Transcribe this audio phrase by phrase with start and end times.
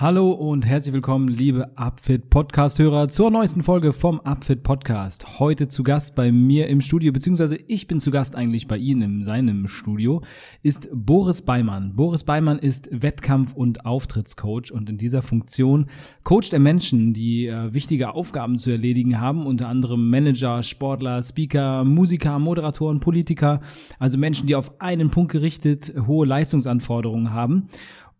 [0.00, 5.40] Hallo und herzlich willkommen, liebe Upfit Podcast-Hörer, zur neuesten Folge vom Upfit Podcast.
[5.40, 9.02] Heute zu Gast bei mir im Studio, beziehungsweise ich bin zu Gast eigentlich bei Ihnen
[9.02, 10.20] in seinem Studio,
[10.62, 11.96] ist Boris Beimann.
[11.96, 15.86] Boris Beimann ist Wettkampf- und Auftrittscoach und in dieser Funktion
[16.22, 21.82] coacht er Menschen, die äh, wichtige Aufgaben zu erledigen haben, unter anderem Manager, Sportler, Speaker,
[21.82, 23.62] Musiker, Moderatoren, Politiker,
[23.98, 27.68] also Menschen, die auf einen Punkt gerichtet hohe Leistungsanforderungen haben.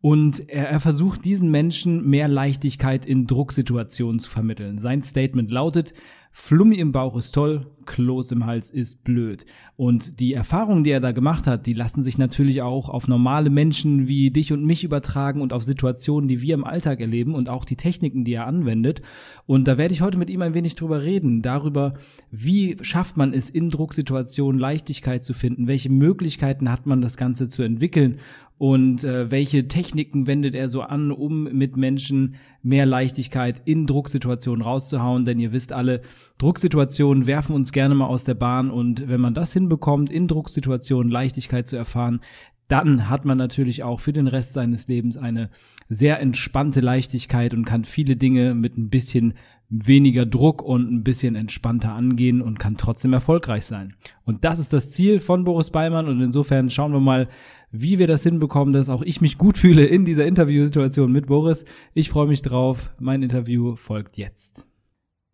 [0.01, 4.79] Und er, er, versucht diesen Menschen mehr Leichtigkeit in Drucksituationen zu vermitteln.
[4.79, 5.93] Sein Statement lautet,
[6.31, 9.45] Flummi im Bauch ist toll, Kloß im Hals ist blöd.
[9.77, 13.51] Und die Erfahrungen, die er da gemacht hat, die lassen sich natürlich auch auf normale
[13.51, 17.49] Menschen wie dich und mich übertragen und auf Situationen, die wir im Alltag erleben und
[17.49, 19.03] auch die Techniken, die er anwendet.
[19.47, 21.93] Und da werde ich heute mit ihm ein wenig drüber reden, darüber,
[22.31, 27.49] wie schafft man es in Drucksituationen Leichtigkeit zu finden, welche Möglichkeiten hat man das Ganze
[27.49, 28.19] zu entwickeln
[28.59, 34.63] und äh, welche Techniken wendet er so an, um mit Menschen mehr Leichtigkeit in Drucksituationen
[34.63, 35.25] rauszuhauen.
[35.25, 36.03] Denn ihr wisst alle,
[36.39, 41.11] Drucksituationen werfen uns gerne mal aus der Bahn und wenn man das hinbekommt, in Drucksituationen
[41.11, 42.21] Leichtigkeit zu erfahren,
[42.67, 45.51] dann hat man natürlich auch für den Rest seines Lebens eine
[45.89, 49.35] sehr entspannte Leichtigkeit und kann viele Dinge mit ein bisschen
[49.71, 53.95] weniger Druck und ein bisschen entspannter angehen und kann trotzdem erfolgreich sein.
[54.25, 57.29] Und das ist das Ziel von Boris Beimann und insofern schauen wir mal,
[57.71, 61.65] wie wir das hinbekommen, dass auch ich mich gut fühle in dieser Interviewsituation mit Boris.
[61.95, 62.91] Ich freue mich drauf.
[62.99, 64.67] Mein Interview folgt jetzt.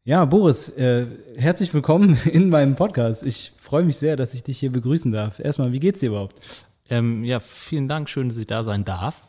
[0.05, 1.06] Ja, Boris, äh,
[1.37, 3.22] herzlich willkommen in meinem Podcast.
[3.25, 5.39] Ich freue mich sehr, dass ich dich hier begrüßen darf.
[5.39, 6.67] Erstmal, wie geht's dir überhaupt?
[6.91, 9.22] Ähm, ja, vielen Dank, schön, dass ich da sein darf.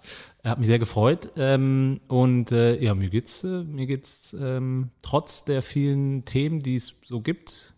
[0.43, 1.31] Hat mich sehr gefreut.
[1.37, 6.75] Ähm, und äh, ja, mir geht's, äh, mir geht's ähm, trotz der vielen Themen, die
[6.75, 7.73] es so gibt,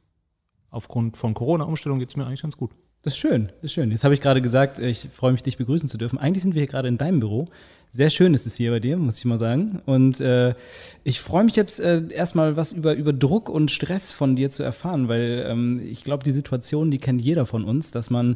[0.70, 2.72] aufgrund von Corona-Umstellung geht es mir eigentlich ganz gut.
[3.04, 3.92] Das ist schön, das ist schön.
[3.92, 6.18] Jetzt habe ich gerade gesagt, ich freue mich, dich begrüßen zu dürfen.
[6.18, 7.48] Eigentlich sind wir hier gerade in deinem Büro.
[7.92, 9.82] Sehr schön ist es hier bei dir, muss ich mal sagen.
[9.86, 10.56] Und äh,
[11.04, 14.62] ich freue mich jetzt äh, erstmal was über, über Druck und Stress von dir zu
[14.62, 18.36] erfahren, weil ähm, ich glaube, die Situation, die kennt jeder von uns, dass man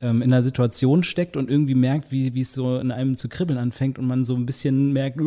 [0.00, 3.58] ähm, in einer Situation steckt und irgendwie merkt, wie es so in einem zu kribbeln
[3.58, 5.20] anfängt und man so ein bisschen merkt,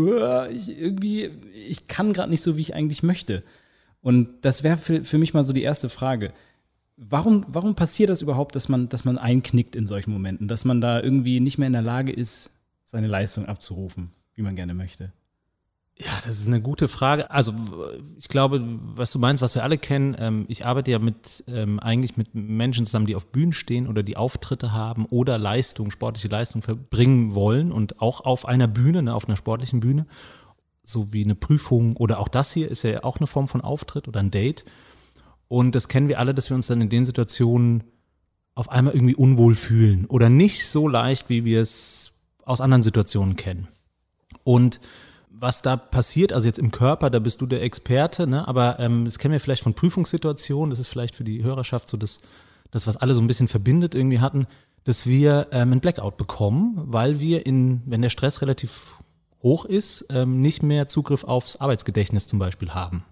[0.53, 1.31] ich, irgendwie,
[1.67, 3.43] ich kann gerade nicht so, wie ich eigentlich möchte.
[4.01, 6.31] Und das wäre für, für mich mal so die erste Frage.
[6.97, 10.79] Warum, warum passiert das überhaupt, dass man, dass man einknickt in solchen Momenten, dass man
[10.79, 12.51] da irgendwie nicht mehr in der Lage ist,
[12.85, 15.11] seine Leistung abzurufen, wie man gerne möchte?
[15.97, 17.31] Ja, das ist eine gute Frage.
[17.31, 17.53] Also
[18.17, 18.61] ich glaube,
[18.95, 22.35] was du meinst, was wir alle kennen, ähm, ich arbeite ja mit ähm, eigentlich mit
[22.35, 27.33] Menschen zusammen, die auf Bühnen stehen oder die Auftritte haben oder Leistung, sportliche Leistung verbringen
[27.33, 30.05] wollen und auch auf einer Bühne, ne, auf einer sportlichen Bühne,
[30.83, 34.09] so wie eine Prüfung oder auch das hier ist ja auch eine Form von Auftritt
[34.09, 34.65] oder ein Date.
[35.55, 37.85] Und das kennen wir alle, dass wir uns dann in den Situationen
[38.55, 42.11] auf einmal irgendwie unwohl fühlen oder nicht so leicht, wie wir es
[42.43, 43.69] aus anderen Situationen kennen.
[44.43, 44.81] Und
[45.29, 48.45] was da passiert, also jetzt im Körper, da bist du der Experte, ne?
[48.45, 51.95] aber ähm, das kennen wir vielleicht von Prüfungssituationen, das ist vielleicht für die Hörerschaft so
[51.95, 52.19] das,
[52.71, 54.47] das, was alle so ein bisschen verbindet irgendwie hatten,
[54.83, 58.99] dass wir ähm, einen Blackout bekommen, weil wir in, wenn der Stress relativ
[59.41, 63.05] hoch ist, ähm, nicht mehr Zugriff aufs Arbeitsgedächtnis zum Beispiel haben.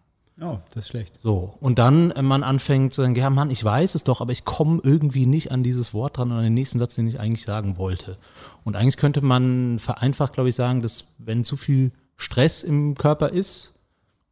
[0.44, 1.22] Oh, das ist schlecht.
[1.22, 4.32] So, und dann äh, man anfängt zu sagen, ja Mann, ich weiß es doch, aber
[4.32, 7.20] ich komme irgendwie nicht an dieses Wort dran und an den nächsten Satz, den ich
[7.20, 8.18] eigentlich sagen wollte.
[8.64, 13.30] Und eigentlich könnte man vereinfacht, glaube ich, sagen, dass wenn zu viel Stress im Körper
[13.30, 13.74] ist,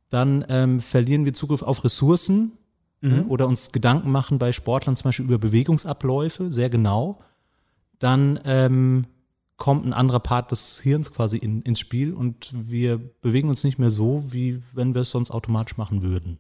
[0.10, 2.52] dann ähm, verlieren wir Zugriff auf Ressourcen
[3.00, 3.32] ne, mhm.
[3.32, 7.20] oder uns Gedanken machen bei Sportlern zum Beispiel über Bewegungsabläufe, sehr genau.
[8.00, 9.06] Dann ähm,
[9.62, 13.78] kommt ein anderer Part des Hirns quasi in, ins Spiel und wir bewegen uns nicht
[13.78, 16.40] mehr so, wie wenn wir es sonst automatisch machen würden.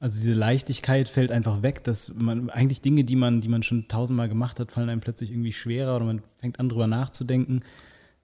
[0.00, 3.88] Also diese Leichtigkeit fällt einfach weg, dass man eigentlich Dinge, die man, die man schon
[3.88, 7.62] tausendmal gemacht hat, fallen einem plötzlich irgendwie schwerer oder man fängt an drüber nachzudenken.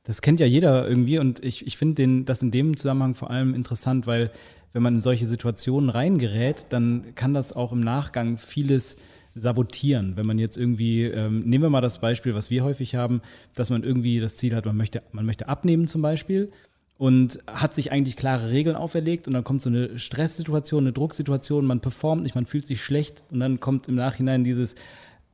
[0.03, 3.55] Das kennt ja jeder irgendwie und ich, ich finde das in dem Zusammenhang vor allem
[3.55, 4.31] interessant, weil
[4.75, 8.99] wenn man in solche Situationen reingerät, dann kann das auch im Nachgang vieles
[9.35, 13.21] sabotieren, wenn man jetzt irgendwie, ähm, nehmen wir mal das Beispiel, was wir häufig haben,
[13.55, 16.51] dass man irgendwie das Ziel hat, man möchte, man möchte abnehmen zum Beispiel
[16.99, 21.67] und hat sich eigentlich klare Regeln auferlegt und dann kommt so eine Stresssituation, eine Drucksituation,
[21.67, 24.77] man performt nicht, man fühlt sich schlecht und dann kommt im Nachhinein dieses,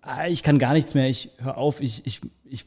[0.00, 2.64] ah, ich kann gar nichts mehr, ich höre auf, ich, ich, ich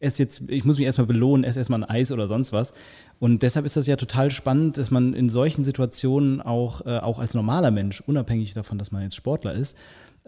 [0.00, 2.72] esse jetzt, ich muss mich erstmal belohnen, esse erstmal ein Eis oder sonst was.
[3.20, 7.18] Und deshalb ist das ja total spannend, dass man in solchen Situationen auch, äh, auch
[7.18, 9.76] als normaler Mensch, unabhängig davon, dass man jetzt Sportler ist,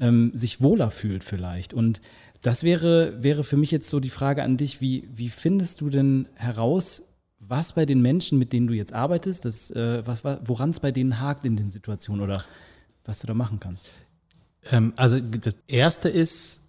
[0.00, 1.72] ähm, sich wohler fühlt vielleicht.
[1.72, 2.00] Und
[2.42, 5.90] das wäre, wäre für mich jetzt so die Frage an dich, wie, wie findest du
[5.90, 7.02] denn heraus,
[7.38, 10.02] was bei den Menschen, mit denen du jetzt arbeitest, das, äh,
[10.44, 12.44] woran es bei denen hakt in den Situationen oder
[13.04, 13.92] was du da machen kannst?
[14.70, 16.60] Ähm, also das Erste ist,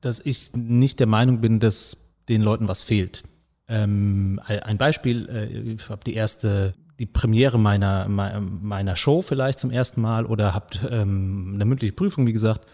[0.00, 1.96] dass ich nicht der Meinung bin, dass
[2.28, 3.24] den Leuten was fehlt.
[3.68, 9.70] Ähm, ein Beispiel, äh, ich habe die erste, die Premiere meiner, meiner Show vielleicht zum
[9.70, 12.66] ersten Mal oder habt ähm, eine mündliche Prüfung, wie gesagt,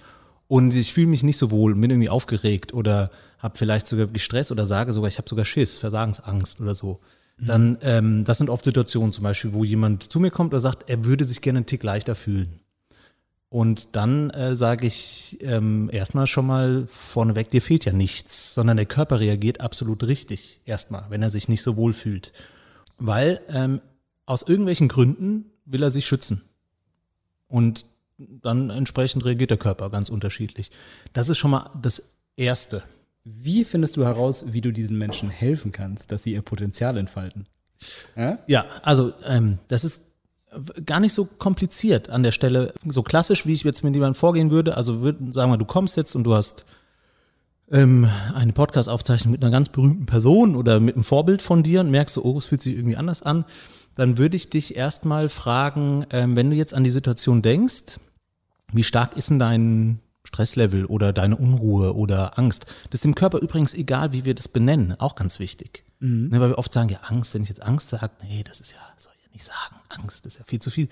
[0.49, 4.53] und ich fühle mich nicht so wohl, bin irgendwie aufgeregt oder habe vielleicht sogar gestresst
[4.53, 7.01] oder sage sogar, ich habe sogar Schiss, Versagensangst oder so.
[7.39, 7.47] Mhm.
[7.47, 10.89] Dann, ähm, das sind oft Situationen zum Beispiel, wo jemand zu mir kommt und sagt,
[10.89, 12.61] er würde sich gerne einen Tick leichter fühlen.
[13.49, 18.77] Und dann äh, sage ich ähm, erstmal schon mal vorneweg, dir fehlt ja nichts, sondern
[18.77, 22.33] der Körper reagiert absolut richtig erstmal, wenn er sich nicht so wohl fühlt.
[22.99, 23.81] Weil ähm,
[24.25, 26.43] aus irgendwelchen Gründen will er sich schützen.
[27.49, 27.87] Und
[28.19, 30.71] dann entsprechend reagiert der Körper ganz unterschiedlich.
[31.13, 32.03] Das ist schon mal das
[32.37, 32.83] Erste.
[33.25, 37.47] Wie findest du heraus, wie du diesen Menschen helfen kannst, dass sie ihr Potenzial entfalten?
[38.17, 40.07] Ja, ja also ähm, das ist
[40.85, 44.51] gar nicht so kompliziert an der Stelle, so klassisch, wie ich jetzt mit jemandem vorgehen
[44.51, 44.77] würde.
[44.77, 46.65] Also würd, sagen wir, du kommst jetzt und du hast
[47.71, 51.91] ähm, eine Podcast-Aufzeichnung mit einer ganz berühmten Person oder mit einem Vorbild von dir und
[51.91, 53.45] merkst so, oh, es fühlt sich irgendwie anders an,
[53.97, 57.99] dann würde ich dich erstmal fragen, ähm, wenn du jetzt an die Situation denkst,
[58.73, 62.67] wie stark ist denn dein Stresslevel oder deine Unruhe oder Angst?
[62.91, 65.85] Das ist dem Körper übrigens egal, wie wir das benennen, auch ganz wichtig.
[65.99, 66.29] Mhm.
[66.29, 68.73] Ne, weil wir oft sagen, ja, Angst, wenn ich jetzt Angst sage, nee, das ist
[68.73, 69.77] ja so nicht sagen.
[69.91, 70.89] Angst ist ja viel zu viel.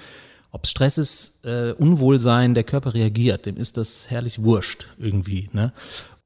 [0.50, 5.48] Ob Stress ist, äh, Unwohlsein, der Körper reagiert, dem ist das herrlich wurscht irgendwie.
[5.52, 5.72] Ne?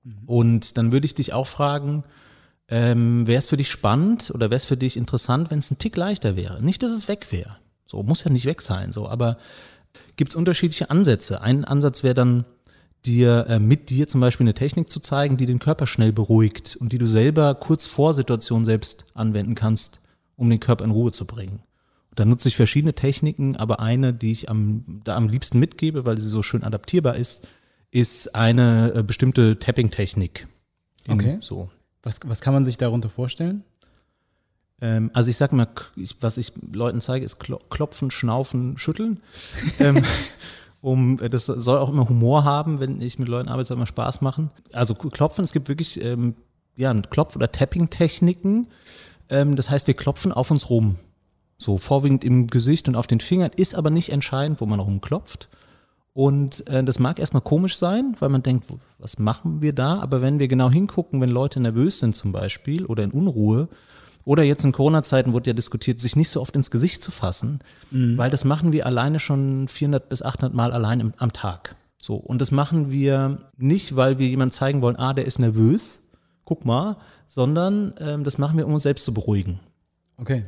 [0.03, 0.19] Mhm.
[0.27, 2.05] Und dann würde ich dich auch fragen,
[2.69, 5.79] ähm, wäre es für dich spannend oder wäre es für dich interessant, wenn es ein
[5.79, 6.63] Tick leichter wäre?
[6.63, 7.57] Nicht, dass es weg wäre.
[7.87, 9.39] So, muss ja nicht weg sein, so, aber
[10.17, 11.41] gibt es unterschiedliche Ansätze.
[11.41, 12.45] Ein Ansatz wäre dann,
[13.05, 16.77] dir äh, mit dir zum Beispiel eine Technik zu zeigen, die den Körper schnell beruhigt
[16.77, 20.01] und die du selber kurz vor Situation selbst anwenden kannst,
[20.37, 21.63] um den Körper in Ruhe zu bringen.
[22.15, 26.19] Da nutze ich verschiedene Techniken, aber eine, die ich am, da am liebsten mitgebe, weil
[26.19, 27.47] sie so schön adaptierbar ist,
[27.91, 30.49] ist eine äh, bestimmte Tapping-Technik.
[31.09, 31.39] Okay.
[31.41, 31.71] So.
[32.03, 33.65] Was, was kann man sich darunter vorstellen?
[34.81, 39.21] Ähm, also ich sag mal, ich, was ich Leuten zeige, ist klopfen, schnaufen, schütteln.
[39.79, 40.05] ähm,
[40.81, 44.21] um, das soll auch immer Humor haben, wenn ich mit Leuten arbeite, soll immer Spaß
[44.21, 44.51] machen.
[44.73, 46.35] Also klopfen, es gibt wirklich ähm,
[46.77, 48.69] ja, Klopf- oder Tapping-Techniken.
[49.29, 50.97] Ähm, das heißt, wir klopfen auf uns rum.
[51.59, 55.49] So vorwiegend im Gesicht und auf den Fingern, ist aber nicht entscheidend, wo man rumklopft.
[56.19, 58.65] Und äh, das mag erstmal komisch sein, weil man denkt,
[58.99, 60.01] was machen wir da?
[60.01, 63.69] Aber wenn wir genau hingucken, wenn Leute nervös sind zum Beispiel oder in Unruhe,
[64.25, 67.61] oder jetzt in Corona-Zeiten wurde ja diskutiert, sich nicht so oft ins Gesicht zu fassen,
[67.93, 68.19] mhm.
[68.19, 71.77] weil das machen wir alleine schon 400 bis 800 Mal allein im, am Tag.
[72.03, 72.17] So.
[72.17, 76.03] Und das machen wir nicht, weil wir jemand zeigen wollen, ah, der ist nervös,
[76.45, 76.97] guck mal,
[77.29, 79.61] sondern ähm, das machen wir, um uns selbst zu beruhigen.
[80.17, 80.43] Okay.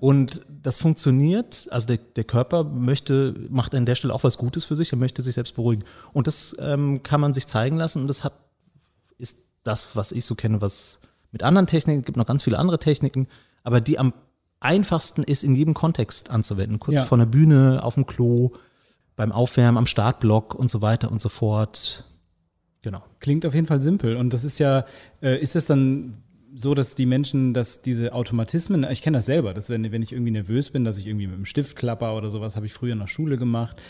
[0.00, 4.64] Und das funktioniert, also der, der Körper möchte, macht an der Stelle auch was Gutes
[4.64, 5.84] für sich, er möchte sich selbst beruhigen.
[6.12, 8.34] Und das ähm, kann man sich zeigen lassen und das hat,
[9.18, 10.98] ist das, was ich so kenne, was
[11.32, 13.28] mit anderen Techniken, gibt noch ganz viele andere Techniken,
[13.62, 14.12] aber die am
[14.60, 16.78] einfachsten ist, in jedem Kontext anzuwenden.
[16.78, 17.04] Kurz ja.
[17.04, 18.52] vor der Bühne, auf dem Klo,
[19.16, 22.04] beim Aufwärmen, am Startblock und so weiter und so fort.
[22.82, 23.02] Genau.
[23.18, 24.16] Klingt auf jeden Fall simpel.
[24.16, 24.84] Und das ist ja,
[25.22, 26.22] äh, ist es dann
[26.54, 30.12] so, dass die Menschen, dass diese Automatismen, ich kenne das selber, dass wenn, wenn ich
[30.12, 32.92] irgendwie nervös bin, dass ich irgendwie mit dem Stift klapper oder sowas, habe ich früher
[32.92, 33.80] in der Schule gemacht.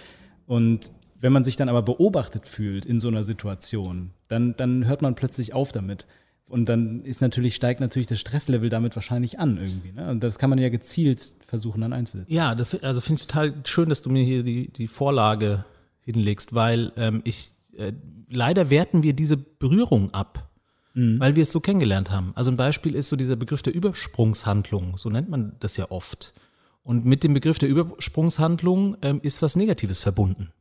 [0.46, 5.02] Und wenn man sich dann aber beobachtet fühlt in so einer Situation, dann, dann hört
[5.02, 6.06] man plötzlich auf damit.
[6.46, 9.92] Und dann ist natürlich, steigt natürlich das Stresslevel damit wahrscheinlich an irgendwie.
[9.92, 10.10] Ne?
[10.10, 12.32] Und das kann man ja gezielt versuchen dann einzusetzen.
[12.32, 15.64] Ja, das, also finde ich total schön, dass du mir hier die, die Vorlage
[16.00, 17.92] hinlegst, weil ähm, ich äh,
[18.28, 20.49] leider werten wir diese Berührung ab
[20.94, 21.20] mhm.
[21.20, 22.32] weil wir es so kennengelernt haben.
[22.34, 26.34] Also ein Beispiel ist so dieser Begriff der Übersprungshandlung, so nennt man das ja oft.
[26.82, 30.52] Und mit dem Begriff der Übersprungshandlung ähm, ist was Negatives verbunden.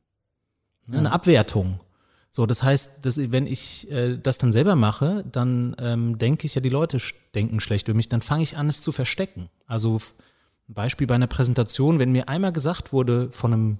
[0.87, 0.99] Ja.
[0.99, 1.79] Eine Abwertung.
[2.31, 6.55] So, das heißt, dass, wenn ich äh, das dann selber mache, dann ähm, denke ich
[6.55, 6.99] ja, die Leute
[7.33, 9.49] denken schlecht über mich, dann fange ich an, es zu verstecken.
[9.65, 9.99] Also
[10.67, 13.79] ein Beispiel bei einer Präsentation, wenn mir einmal gesagt wurde von einem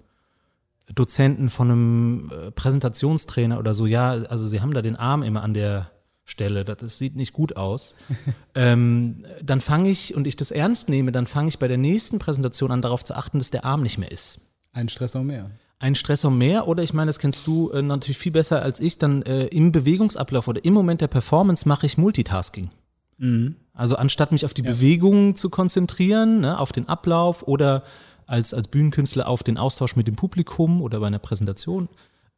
[0.95, 5.43] Dozenten von einem äh, Präsentationstrainer oder so, ja, also sie haben da den Arm immer
[5.43, 5.91] an der
[6.29, 7.95] Stelle, das, das sieht nicht gut aus.
[8.55, 12.19] ähm, dann fange ich, und ich das ernst nehme, dann fange ich bei der nächsten
[12.19, 14.41] Präsentation an, darauf zu achten, dass der Arm nicht mehr ist.
[14.71, 15.51] Ein Stressor mehr.
[15.79, 18.97] Ein Stressor mehr oder ich meine, das kennst du äh, natürlich viel besser als ich,
[18.97, 22.69] dann äh, im Bewegungsablauf oder im Moment der Performance mache ich Multitasking.
[23.17, 23.55] Mhm.
[23.73, 24.71] Also anstatt mich auf die ja.
[24.71, 27.83] Bewegung zu konzentrieren, ne, auf den Ablauf oder
[28.25, 31.89] als, als Bühnenkünstler auf den Austausch mit dem Publikum oder bei einer Präsentation,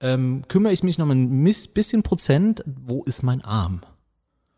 [0.02, 1.44] ähm, kümmere ich mich noch ein
[1.74, 3.82] bisschen Prozent, wo ist mein Arm?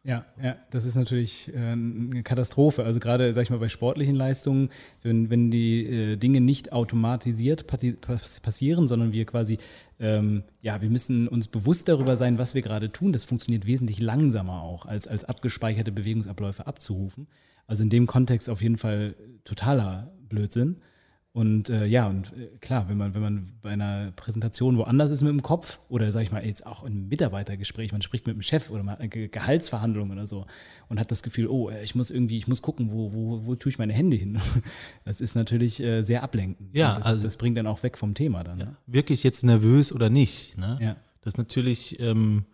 [0.06, 2.84] Ja, ja, das ist natürlich äh, eine Katastrophe.
[2.84, 4.70] Also gerade, sag ich mal, bei sportlichen Leistungen,
[5.02, 9.60] wenn, wenn die äh, Dinge nicht automatisiert passieren, sondern wir quasi,
[10.02, 13.14] ähm, ja, wir müssen uns bewusst darüber sein, was wir gerade tun.
[13.14, 17.28] Das funktioniert wesentlich langsamer auch, als, als abgespeicherte Bewegungsabläufe abzurufen.
[17.66, 20.82] Also in dem Kontext auf jeden Fall totaler Blödsinn.
[21.36, 25.24] Und äh, ja, und äh, klar, wenn man, wenn man bei einer Präsentation woanders ist
[25.24, 28.44] mit dem Kopf oder sag ich mal, jetzt auch im Mitarbeitergespräch, man spricht mit dem
[28.44, 30.46] Chef oder man hat eine Gehaltsverhandlung oder so
[30.90, 33.56] und hat das Gefühl, oh, äh, ich muss irgendwie, ich muss gucken, wo, wo, wo
[33.56, 34.40] tue ich meine Hände hin?
[35.06, 36.76] Das ist natürlich äh, sehr ablenkend.
[36.76, 38.60] Ja, das, also, das bringt dann auch weg vom Thema dann.
[38.60, 38.76] Ja, ne?
[38.86, 40.58] Wirklich jetzt nervös oder nicht.
[40.58, 40.78] Ne?
[40.82, 40.96] Ja.
[41.22, 42.46] Das ist natürlich ähm,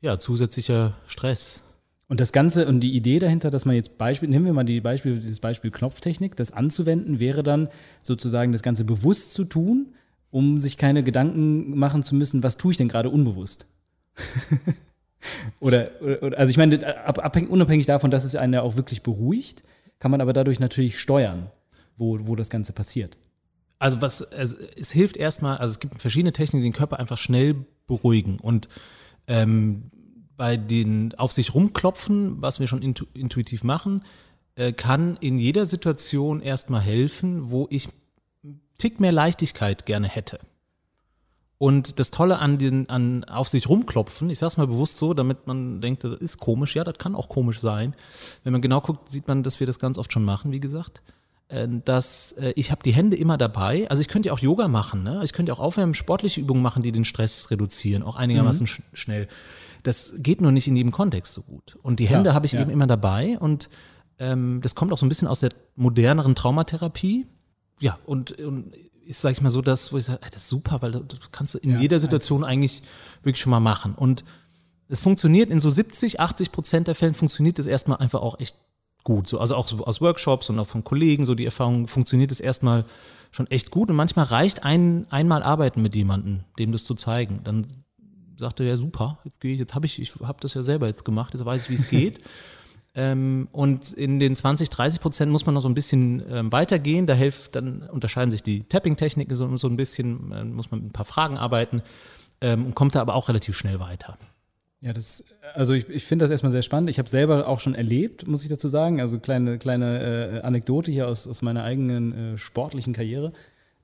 [0.00, 1.62] ja, zusätzlicher Stress.
[2.08, 4.80] Und das Ganze und die Idee dahinter, dass man jetzt Beispiel, nehmen wir mal die
[4.80, 7.68] Beispiel, dieses Beispiel Knopftechnik, das anzuwenden, wäre dann
[8.02, 9.94] sozusagen das Ganze bewusst zu tun,
[10.30, 13.66] um sich keine Gedanken machen zu müssen, was tue ich denn gerade unbewusst?
[15.60, 19.62] oder, oder, also ich meine, abhängig, unabhängig davon, dass es einen ja auch wirklich beruhigt,
[19.98, 21.50] kann man aber dadurch natürlich steuern,
[21.96, 23.16] wo, wo das Ganze passiert.
[23.78, 27.18] Also was es, es hilft erstmal, also es gibt verschiedene Techniken, die den Körper einfach
[27.18, 27.54] schnell
[27.86, 28.68] beruhigen und
[29.26, 29.90] ähm,
[30.42, 34.02] bei den auf sich rumklopfen, was wir schon intu intuitiv machen,
[34.56, 37.88] äh, kann in jeder Situation erstmal helfen, wo ich
[38.42, 40.40] einen Tick mehr Leichtigkeit gerne hätte.
[41.58, 45.46] Und das Tolle an den, an auf sich rumklopfen, ich sag's mal bewusst so, damit
[45.46, 47.94] man denkt, das ist komisch, ja, das kann auch komisch sein.
[48.42, 51.02] Wenn man genau guckt, sieht man, dass wir das ganz oft schon machen, wie gesagt.
[51.46, 53.88] Äh, dass äh, ich habe die Hände immer dabei.
[53.90, 55.20] Also ich könnte ja auch Yoga machen, ne?
[55.22, 58.66] Ich könnte ja auch aufwärmen, sportliche Übungen machen, die den Stress reduzieren, auch einigermaßen mhm.
[58.66, 59.28] sch schnell.
[59.82, 61.78] Das geht nur nicht in jedem Kontext so gut.
[61.82, 62.60] Und die Hände ja, habe ich ja.
[62.60, 63.68] eben immer dabei und
[64.18, 67.26] ähm, das kommt auch so ein bisschen aus der moderneren Traumatherapie.
[67.80, 68.72] Ja, und, und
[69.04, 71.54] ist, sag ich mal, so das, wo ich sage, das ist super, weil das kannst
[71.54, 72.82] du in ja, jeder Situation eigentlich
[73.22, 73.94] wirklich schon mal machen.
[73.94, 74.24] Und
[74.88, 78.56] es funktioniert in so 70, 80 Prozent der Fällen funktioniert das erstmal einfach auch echt
[79.04, 79.26] gut.
[79.26, 82.40] So, also auch so aus Workshops und auch von Kollegen, so die Erfahrung funktioniert es
[82.40, 82.84] erstmal
[83.30, 83.90] schon echt gut.
[83.90, 87.40] Und manchmal reicht ein, einmal arbeiten mit jemandem, dem das zu zeigen.
[87.44, 87.66] Dann
[88.42, 91.04] sagte, ja super, jetzt gehe ich, jetzt habe ich, ich habe das ja selber jetzt
[91.04, 92.20] gemacht, jetzt weiß ich, wie es geht.
[92.94, 97.06] ähm, und in den 20, 30 Prozent muss man noch so ein bisschen ähm, weitergehen.
[97.06, 100.90] Da hilft, dann unterscheiden sich die Tapping-Techniken so, so ein bisschen, äh, muss man mit
[100.90, 101.82] ein paar Fragen arbeiten
[102.40, 104.18] ähm, und kommt da aber auch relativ schnell weiter.
[104.82, 106.90] Ja, das, also ich, ich finde das erstmal sehr spannend.
[106.90, 109.00] Ich habe selber auch schon erlebt, muss ich dazu sagen.
[109.00, 113.32] Also kleine, kleine äh, Anekdote hier aus, aus meiner eigenen äh, sportlichen Karriere.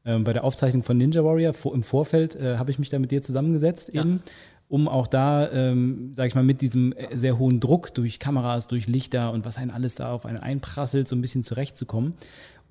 [0.09, 2.99] Ähm, bei der Aufzeichnung von Ninja Warrior vor, im Vorfeld äh, habe ich mich da
[2.99, 4.01] mit dir zusammengesetzt, ja.
[4.01, 4.23] eben,
[4.71, 8.69] um auch da, ähm, sag ich mal, mit diesem äh, sehr hohen Druck durch Kameras,
[8.69, 12.15] durch Lichter und was einen alles da auf einen einprasselt, so ein bisschen zurechtzukommen.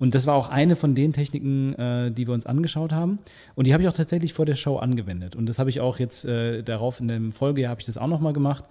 [0.00, 3.20] Und das war auch eine von den Techniken, äh, die wir uns angeschaut haben.
[3.54, 5.36] Und die habe ich auch tatsächlich vor der Show angewendet.
[5.36, 8.08] Und das habe ich auch jetzt äh, darauf in dem Folgejahr habe ich das auch
[8.08, 8.64] nochmal gemacht.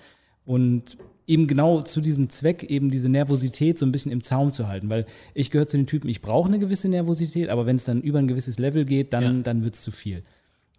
[0.48, 4.68] Und eben genau zu diesem Zweck, eben diese Nervosität so ein bisschen im Zaum zu
[4.68, 4.90] halten.
[4.90, 8.02] Weil ich gehöre zu den Typen, ich brauche eine gewisse Nervosität, aber wenn es dann
[8.02, 9.44] über ein gewisses Level geht, dann, ja.
[9.44, 10.24] dann wird es zu viel.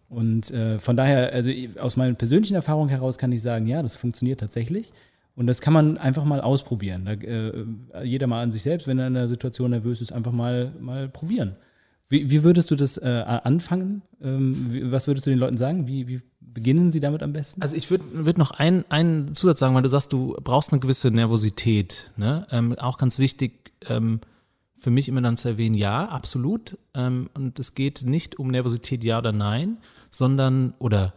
[0.08, 3.94] Und äh, von daher, also aus meiner persönlichen Erfahrung heraus kann ich sagen, ja, das
[3.94, 4.94] funktioniert tatsächlich.
[5.36, 7.04] Und das kann man einfach mal ausprobieren.
[7.04, 10.32] Da, äh, jeder mal an sich selbst, wenn er in einer Situation nervös ist, einfach
[10.32, 11.56] mal, mal probieren.
[12.08, 14.02] Wie, wie würdest du das äh, anfangen?
[14.22, 15.86] Ähm, wie, was würdest du den Leuten sagen?
[15.86, 17.60] Wie, wie beginnen sie damit am besten?
[17.60, 20.80] Also ich würde würd noch einen, einen Zusatz sagen, weil du sagst, du brauchst eine
[20.80, 22.10] gewisse Nervosität.
[22.16, 22.46] Ne?
[22.50, 24.20] Ähm, auch ganz wichtig ähm,
[24.78, 26.78] für mich immer dann zu erwähnen, ja, absolut.
[26.94, 31.12] Ähm, und es geht nicht um Nervosität, ja oder nein, sondern, oder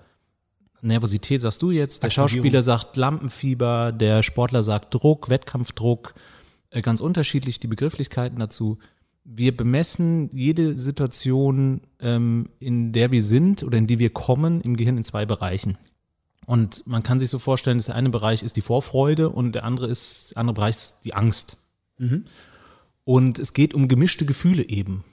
[0.81, 6.15] Nervosität sagst du jetzt, der Schauspieler sagt Lampenfieber, der Sportler sagt Druck, Wettkampfdruck,
[6.71, 8.79] äh, ganz unterschiedlich die Begrifflichkeiten dazu
[9.23, 14.75] wir bemessen jede Situation, ähm, in der wir sind oder in die wir kommen, im
[14.75, 15.77] Gehirn in zwei Bereichen.
[16.45, 19.63] Und man kann sich so vorstellen, dass der eine Bereich ist die Vorfreude und der
[19.63, 21.57] andere ist, der andere Bereich ist die Angst.
[21.97, 22.25] Mhm.
[23.03, 25.03] Und es geht um gemischte Gefühle eben.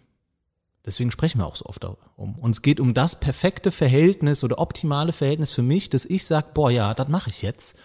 [0.86, 2.38] Deswegen sprechen wir auch so oft darum.
[2.38, 6.48] Und es geht um das perfekte Verhältnis oder optimale Verhältnis für mich, dass ich sage,
[6.54, 7.76] boah, ja, das mache ich jetzt.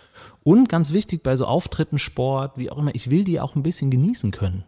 [0.42, 3.64] Und ganz wichtig bei so Auftritten, Sport, wie auch immer, ich will die auch ein
[3.64, 4.64] bisschen genießen können.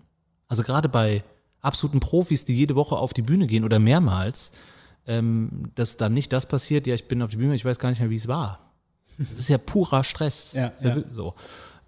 [0.50, 1.24] Also gerade bei
[1.66, 4.52] absoluten Profis, die jede Woche auf die Bühne gehen oder mehrmals,
[5.08, 7.90] ähm, dass dann nicht das passiert, ja, ich bin auf die Bühne, ich weiß gar
[7.90, 8.60] nicht mehr, wie es war.
[9.18, 10.54] Das ist ja purer Stress.
[10.54, 10.98] Ja, ja.
[11.12, 11.36] So.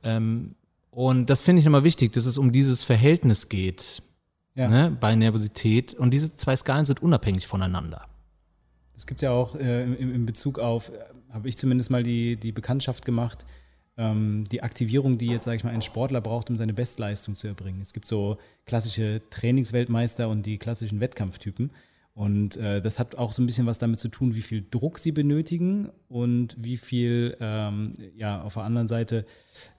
[0.03, 0.55] Ähm,
[0.91, 4.01] und das finde ich immer wichtig, dass es um dieses Verhältnis geht
[4.55, 4.67] ja.
[4.67, 5.93] ne, bei Nervosität.
[5.93, 8.05] Und diese zwei Skalen sind unabhängig voneinander.
[8.95, 12.35] Es gibt ja auch äh, in, in, Bezug auf, äh, habe ich zumindest mal die,
[12.35, 13.45] die Bekanntschaft gemacht,
[13.97, 17.81] die Aktivierung, die jetzt, sage ich mal, ein Sportler braucht, um seine Bestleistung zu erbringen.
[17.81, 18.37] Es gibt so
[18.67, 21.71] klassische Trainingsweltmeister und die klassischen Wettkampftypen.
[22.13, 24.97] Und äh, das hat auch so ein bisschen was damit zu tun, wie viel Druck
[24.97, 29.25] sie benötigen und wie viel, ähm, ja, auf der anderen Seite,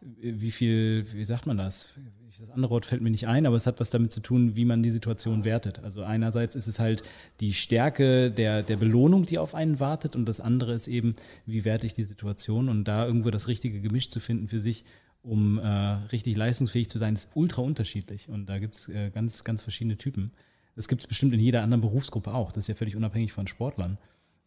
[0.01, 1.95] wie viel, wie sagt man das?
[2.41, 4.65] Das andere Wort fällt mir nicht ein, aber es hat was damit zu tun, wie
[4.65, 5.81] man die Situation wertet.
[5.81, 7.03] Also einerseits ist es halt
[7.41, 11.17] die Stärke der, der Belohnung, die auf einen wartet und das andere ist eben,
[11.47, 14.85] wie werte ich die Situation und da irgendwo das richtige Gemisch zu finden für sich,
[15.23, 19.43] um äh, richtig leistungsfähig zu sein, ist ultra unterschiedlich und da gibt es äh, ganz,
[19.43, 20.31] ganz verschiedene Typen.
[20.77, 22.53] Das gibt es bestimmt in jeder anderen Berufsgruppe auch.
[22.53, 23.99] Das ist ja völlig unabhängig von Sportlern.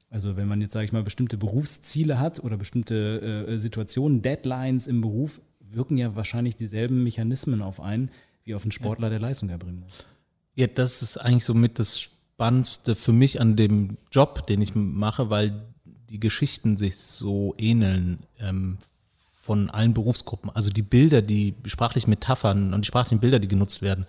[0.10, 4.88] Also wenn man jetzt, sage ich mal, bestimmte Berufsziele hat oder bestimmte äh, Situationen, Deadlines
[4.88, 5.42] im Beruf,
[5.74, 8.12] wirken ja wahrscheinlich dieselben Mechanismen auf einen,
[8.44, 10.06] wie auf einen Sportler, der Leistung erbringen muss.
[10.56, 14.76] Ja, das ist eigentlich so mit das Spannendste für mich an dem Job, den ich
[14.76, 15.62] mache, weil
[16.10, 18.78] die Geschichten sich so ähneln ähm,
[19.42, 20.50] von allen Berufsgruppen.
[20.50, 24.06] Also die Bilder, die sprachlichen Metaphern und die sprachlichen Bilder, die genutzt werden,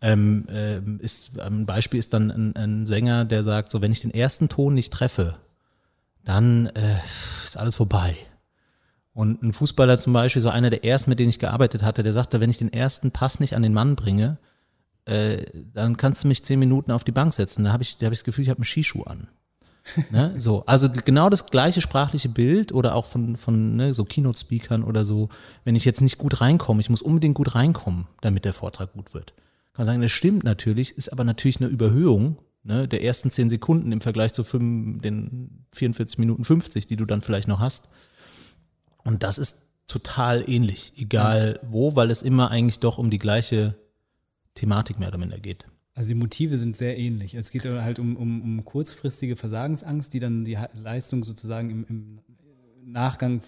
[0.00, 4.00] ähm, äh, ist, ein Beispiel ist dann ein, ein, Sänger, der sagt, so wenn ich
[4.00, 5.36] den ersten Ton nicht treffe,
[6.24, 6.98] dann äh,
[7.44, 8.16] ist alles vorbei.
[9.14, 12.12] Und ein Fußballer zum Beispiel, so einer der ersten, mit denen ich gearbeitet hatte, der
[12.12, 14.38] sagte, wenn ich den ersten Pass nicht an den Mann bringe,
[15.06, 17.64] äh, dann kannst du mich zehn Minuten auf die Bank setzen.
[17.64, 19.28] Da habe ich, da hab ich das Gefühl, ich habe einen Skischuh an.
[20.10, 20.34] ne?
[20.38, 25.04] So, also genau das gleiche sprachliche Bild oder auch von, von ne, so Keynote-Speakern oder
[25.04, 25.28] so,
[25.64, 29.14] wenn ich jetzt nicht gut reinkomme, ich muss unbedingt gut reinkommen, damit der Vortrag gut
[29.14, 29.32] wird
[29.74, 33.50] kann man sagen, das stimmt natürlich, ist aber natürlich eine Überhöhung ne, der ersten zehn
[33.50, 37.88] Sekunden im Vergleich zu fünf, den 44 Minuten 50, die du dann vielleicht noch hast.
[39.04, 41.68] Und das ist total ähnlich, egal ja.
[41.70, 43.76] wo, weil es immer eigentlich doch um die gleiche
[44.54, 45.66] Thematik mehr oder minder geht.
[45.94, 47.34] Also die Motive sind sehr ähnlich.
[47.34, 52.18] Es geht halt um, um, um kurzfristige Versagensangst, die dann die Leistung sozusagen im, im
[52.84, 53.42] Nachgang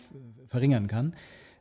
[0.47, 1.15] verringern kann.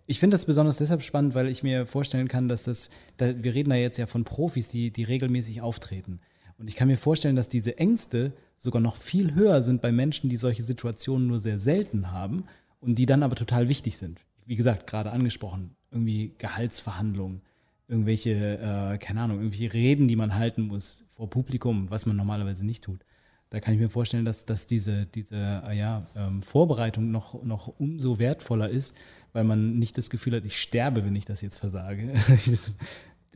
[0.06, 3.56] Ich finde das besonders deshalb spannend, weil ich mir vorstellen kann, dass das, da, wir
[3.56, 6.20] reden da jetzt ja von Profis, die, die regelmäßig auftreten.
[6.60, 10.30] Und ich kann mir vorstellen, dass diese Ängste sogar noch viel höher sind bei Menschen,
[10.30, 12.46] die solche Situationen nur sehr selten haben
[12.86, 14.22] und die dann aber total wichtig sind.
[14.46, 17.42] Wie gesagt, gerade angesprochen, irgendwie Gehaltsverhandlungen,
[17.88, 22.66] irgendwelche, äh, keine Ahnung, irgendwelche Reden, die man halten muss vor Publikum, was man normalerweise
[22.66, 23.02] nicht tut.
[23.50, 27.68] Da kann ich mir vorstellen, dass, dass diese, diese äh, ja, ähm, Vorbereitung noch, noch
[27.80, 28.96] umso wertvoller ist,
[29.34, 32.14] weil man nicht das Gefühl hat, ich sterbe, wenn ich das jetzt versage.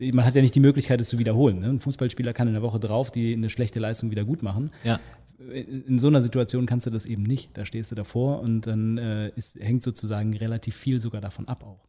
[0.12, 1.60] man hat ja nicht die Möglichkeit, es zu wiederholen.
[1.60, 1.68] Ne?
[1.68, 4.70] Ein Fußballspieler kann in der Woche drauf die eine schlechte Leistung wieder gut machen.
[4.82, 4.98] Ja.
[5.48, 7.56] In so einer Situation kannst du das eben nicht.
[7.56, 11.64] Da stehst du davor und dann äh, ist, hängt sozusagen relativ viel sogar davon ab
[11.64, 11.80] auch.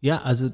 [0.00, 0.50] Ja, also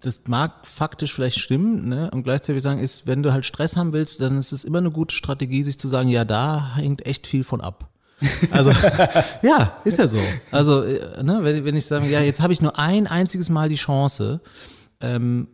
[0.00, 2.10] das mag faktisch vielleicht stimmen, ne?
[2.10, 4.90] Und gleichzeitig sagen, ist, wenn du halt Stress haben willst, dann ist es immer eine
[4.90, 7.88] gute Strategie, sich zu sagen, ja, da hängt echt viel von ab.
[8.50, 8.70] Also
[9.42, 10.18] ja, ist ja so.
[10.50, 13.68] Also äh, ne, wenn, wenn ich sage, ja, jetzt habe ich nur ein einziges Mal
[13.68, 14.40] die Chance,
[15.00, 15.48] ähm,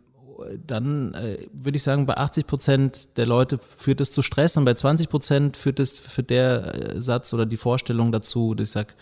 [0.65, 4.65] dann äh, würde ich sagen, bei 80 Prozent der Leute führt es zu Stress und
[4.65, 8.73] bei 20 Prozent führt es für der äh, Satz oder die Vorstellung dazu, dass ich
[8.73, 8.93] sage,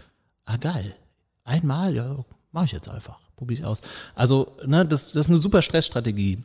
[0.46, 0.96] ah geil,
[1.44, 3.82] einmal, ja, mache ich jetzt einfach, probiere ich aus.
[4.16, 6.44] Also ne, das, das ist eine super Stressstrategie.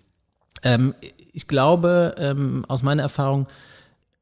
[0.62, 0.94] Ähm,
[1.33, 3.46] ich glaube, ähm, aus meiner Erfahrung,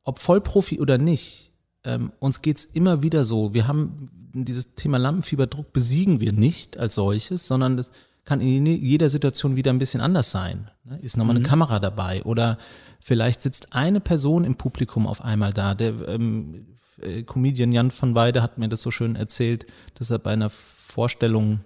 [0.04, 1.52] ob Vollprofi oder nicht,
[1.84, 3.54] ähm, uns geht's immer wieder so.
[3.54, 7.90] Wir haben dieses Thema Lampenfieberdruck besiegen wir nicht als solches, sondern das
[8.24, 10.70] kann in jeder Situation wieder ein bisschen anders sein.
[10.84, 10.98] Ne?
[11.00, 11.40] Ist nochmal mhm.
[11.40, 12.58] eine Kamera dabei oder
[13.00, 15.74] vielleicht sitzt eine Person im Publikum auf einmal da.
[15.74, 20.18] Der ähm, äh, Comedian Jan von Weide hat mir das so schön erzählt, dass er
[20.18, 21.60] bei einer Vorstellung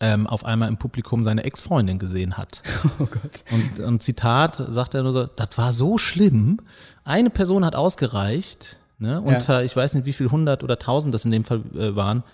[0.00, 2.62] ähm, auf einmal im Publikum seine Ex-Freundin gesehen hat.
[2.98, 3.44] Oh Gott.
[3.50, 6.58] Und, und Zitat sagt er nur so, das war so schlimm.
[7.04, 9.62] Eine Person hat ausgereicht, ne, unter, ja.
[9.62, 12.24] ich weiß nicht, wie viel hundert oder tausend das in dem Fall äh, waren,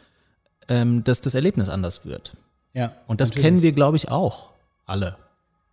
[0.68, 2.36] ähm, dass das Erlebnis anders wird.
[2.74, 2.94] Ja.
[3.06, 3.44] Und das natürlich.
[3.44, 4.50] kennen wir, glaube ich, auch
[4.86, 5.16] alle.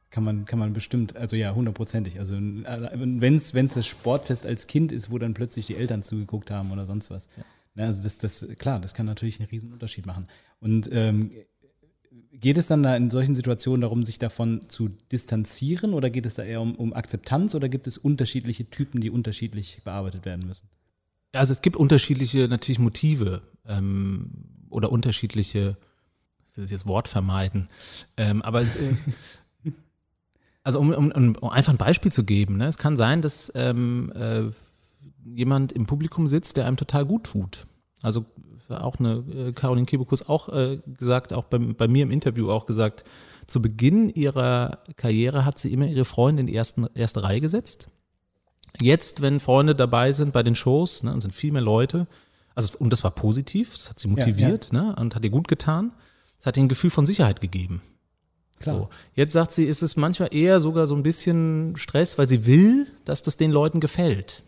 [0.10, 2.20] Kann man, kann man bestimmt, also ja, hundertprozentig.
[2.20, 6.72] Also wenn es das Sportfest als Kind ist, wo dann plötzlich die Eltern zugeguckt haben
[6.72, 7.28] oder sonst was.
[7.36, 7.44] Ja.
[7.84, 10.28] Also das, das, klar, das kann natürlich einen riesen Unterschied machen.
[10.62, 11.32] Und ähm,
[12.32, 16.36] geht es dann da in solchen Situationen darum, sich davon zu distanzieren oder geht es
[16.36, 20.70] da eher um, um Akzeptanz oder gibt es unterschiedliche Typen, die unterschiedlich bearbeitet werden müssen?
[21.34, 24.32] Also es gibt unterschiedliche natürlich Motive ähm,
[24.70, 25.78] oder unterschiedliche,
[26.56, 27.68] ich will das jetzt Wort vermeiden,
[28.16, 28.64] ähm, aber
[30.64, 32.68] also um, um, um, einfach ein Beispiel zu geben, ne?
[32.68, 34.44] es kann sein, dass ähm, äh,
[35.26, 37.68] jemand im Publikum sitzt, der einem total gut tut.
[38.02, 38.26] Also
[38.70, 42.66] auch eine äh, Caroline Kebekus auch äh, gesagt, auch bei, bei mir im Interview auch
[42.66, 43.04] gesagt,
[43.48, 47.90] zu Beginn ihrer Karriere hat sie immer ihre Freunde in die ersten, erste Reihe gesetzt.
[48.80, 52.08] Jetzt, wenn Freunde dabei sind bei den Shows, ne, und sind viel mehr Leute,
[52.56, 54.88] also und das war positiv, das hat sie motiviert ja, ja.
[54.88, 55.92] Ne, und hat ihr gut getan.
[56.38, 57.82] Das hat ihr ein Gefühl von Sicherheit gegeben.
[58.60, 58.78] Klar.
[58.78, 58.90] So.
[59.14, 62.88] Jetzt sagt sie, ist es manchmal eher sogar so ein bisschen Stress, weil sie will,
[63.04, 64.44] dass das den Leuten gefällt.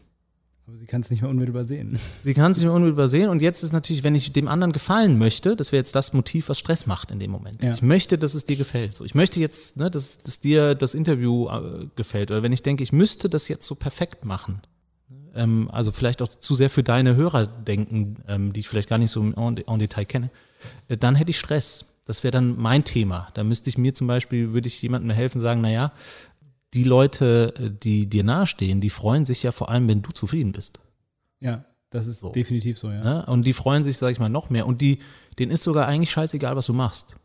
[0.67, 1.97] Aber sie kann es nicht mehr unmittelbar sehen.
[2.23, 3.29] Sie kann es nicht mehr unmittelbar sehen.
[3.29, 6.49] Und jetzt ist natürlich, wenn ich dem anderen gefallen möchte, das wäre jetzt das Motiv,
[6.49, 7.63] was Stress macht in dem Moment.
[7.63, 7.71] Ja.
[7.71, 8.93] Ich möchte, dass es dir gefällt.
[8.93, 12.31] So, ich möchte jetzt, ne, dass, dass dir das Interview äh, gefällt.
[12.31, 14.61] Oder wenn ich denke, ich müsste das jetzt so perfekt machen.
[15.35, 18.97] Ähm, also vielleicht auch zu sehr für deine Hörer denken, ähm, die ich vielleicht gar
[18.97, 20.29] nicht so en, en Detail kenne.
[20.87, 21.85] Äh, dann hätte ich Stress.
[22.05, 23.29] Das wäre dann mein Thema.
[23.33, 25.91] Da müsste ich mir zum Beispiel, würde ich jemandem helfen, sagen, naja,
[26.73, 30.51] die Leute, äh, die dir nahestehen, die freuen sich ja vor allem, wenn du zufrieden
[30.51, 30.79] bist.
[31.39, 32.31] Ja, das ist so.
[32.31, 32.95] definitiv so, ja.
[32.95, 33.03] ja.
[33.03, 33.25] Ne?
[33.27, 34.67] Und die freuen sich, sag ich mal, noch mehr.
[34.67, 34.99] Und die,
[35.39, 37.15] denen ist sogar eigentlich scheißegal, was du machst.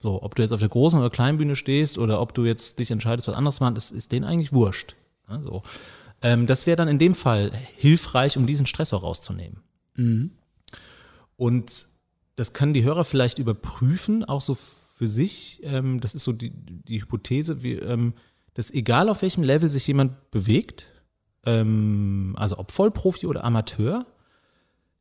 [0.00, 2.80] So, ob du jetzt auf der großen oder kleinen Bühne stehst oder ob du jetzt
[2.80, 4.96] dich entscheidest, was anderes zu machen, das ist denen eigentlich wurscht.
[5.28, 5.44] Ja, ne?
[5.44, 5.62] so.
[6.22, 9.60] Ähm, das wäre dann in dem Fall hilfreich, um diesen Stressor rauszunehmen.
[9.94, 10.32] Mhm.
[11.36, 11.86] Und
[12.36, 15.60] das können die Hörer vielleicht überprüfen, auch so für sich.
[15.64, 17.62] Ähm, das ist so die, die Hypothese.
[17.62, 18.14] Wie, ähm,
[18.54, 20.86] dass egal auf welchem Level sich jemand bewegt,
[21.44, 24.06] ähm, also ob Vollprofi oder Amateur,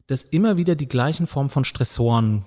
[0.08, 2.46] dass immer wieder die gleichen Formen von Stressoren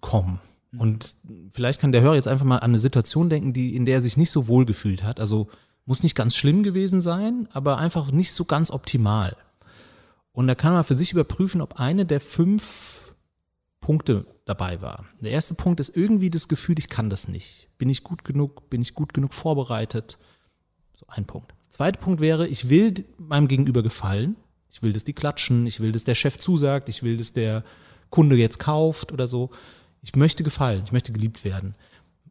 [0.00, 0.40] kommen.
[0.72, 0.80] Mhm.
[0.80, 1.16] Und
[1.50, 4.00] vielleicht kann der Hörer jetzt einfach mal an eine Situation denken, die, in der er
[4.00, 5.20] sich nicht so wohl gefühlt hat.
[5.20, 5.48] Also
[5.84, 9.36] muss nicht ganz schlimm gewesen sein, aber einfach nicht so ganz optimal.
[10.32, 13.07] Und da kann man für sich überprüfen, ob eine der fünf
[13.88, 15.06] Punkte dabei war.
[15.18, 17.68] Der erste Punkt ist irgendwie das Gefühl, ich kann das nicht.
[17.78, 18.68] Bin ich gut genug?
[18.68, 20.18] Bin ich gut genug vorbereitet?
[20.92, 21.54] So ein Punkt.
[21.70, 24.36] Zweiter Punkt wäre, ich will meinem Gegenüber gefallen.
[24.70, 25.66] Ich will, dass die klatschen.
[25.66, 26.90] Ich will, dass der Chef zusagt.
[26.90, 27.64] Ich will, dass der
[28.10, 29.52] Kunde jetzt kauft oder so.
[30.02, 30.82] Ich möchte gefallen.
[30.84, 31.74] Ich möchte geliebt werden.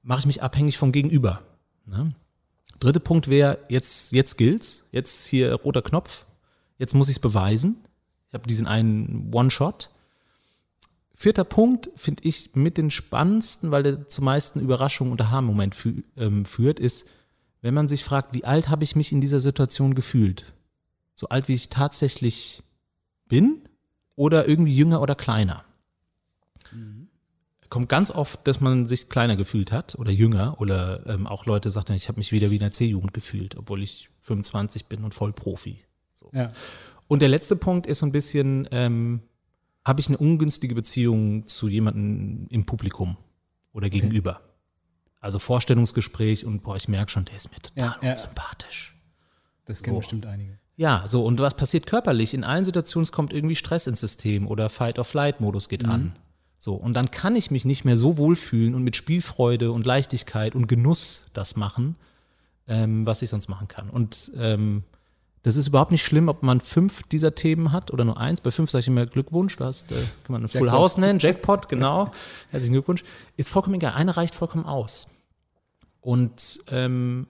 [0.04, 1.41] Mache ich mich abhängig vom Gegenüber.
[1.88, 2.13] Ne?
[2.80, 4.84] Dritter Punkt wäre, jetzt, jetzt gilt's.
[4.91, 6.28] Jetzt hier roter Knopf.
[6.78, 7.78] Jetzt muss ich es beweisen.
[8.28, 9.89] Ich habe diesen einen One-Shot.
[11.19, 16.03] Vierter Punkt finde ich mit den spannendsten, weil der zu meisten Überraschungen und Aha-Moment fü
[16.15, 17.08] ähm, führt, ist,
[17.63, 20.53] wenn man sich fragt, wie alt habe ich mich in dieser Situation gefühlt?
[21.15, 22.62] So alt, wie ich tatsächlich
[23.27, 23.63] bin
[24.15, 25.65] oder irgendwie jünger oder kleiner?
[26.71, 27.08] Mhm.
[27.67, 31.71] Kommt ganz oft, dass man sich kleiner gefühlt hat oder jünger oder ähm, auch Leute
[31.71, 35.15] sagten, ich habe mich wieder wie in der C-Jugend gefühlt, obwohl ich 25 bin und
[35.15, 35.84] voll Profi.
[36.13, 36.30] So.
[36.32, 36.51] Ja.
[37.08, 39.23] Und der letzte Punkt ist so ein bisschen, ähm,
[39.88, 43.17] habe ich eine ungünstige Beziehung zu jemandem im Publikum
[43.71, 44.38] oder gegenüber.
[44.38, 44.43] Okay.
[45.21, 48.95] Also Vorstellungsgespräch und boah, ich merke schon, der ist mir total ja, unsympathisch.
[49.65, 50.00] Das kennen so.
[50.00, 50.60] bestimmt einige.
[50.76, 52.34] Ja, so, und was passiert körperlich?
[52.34, 55.91] In allen Situationen kommt irgendwie Stress ins System oder Fight-or-Flight-Modus geht mhm.
[55.91, 56.15] an.
[56.60, 60.54] So, und dann kann ich mich nicht mehr so wohlfühlen und mit Spielfreude und Leichtigkeit
[60.54, 61.95] und Genuss das machen,
[62.67, 63.89] ähm, was ich sonst machen kann.
[63.89, 64.84] Und ähm,
[65.47, 68.41] das ist überhaupt nicht schlimm, ob man fünf dieser Themen hat oder nur eins.
[68.41, 69.55] Bei fünf sage ich immer Glückwunsch.
[69.55, 72.12] Du hast, äh, kann man ein Full House nennen, Jackpot, genau.
[72.51, 73.05] Herzlichen Glückwunsch.
[73.38, 73.93] Ist vollkommen egal.
[73.93, 75.10] Eine reicht vollkommen aus.
[76.01, 77.27] Und ähm,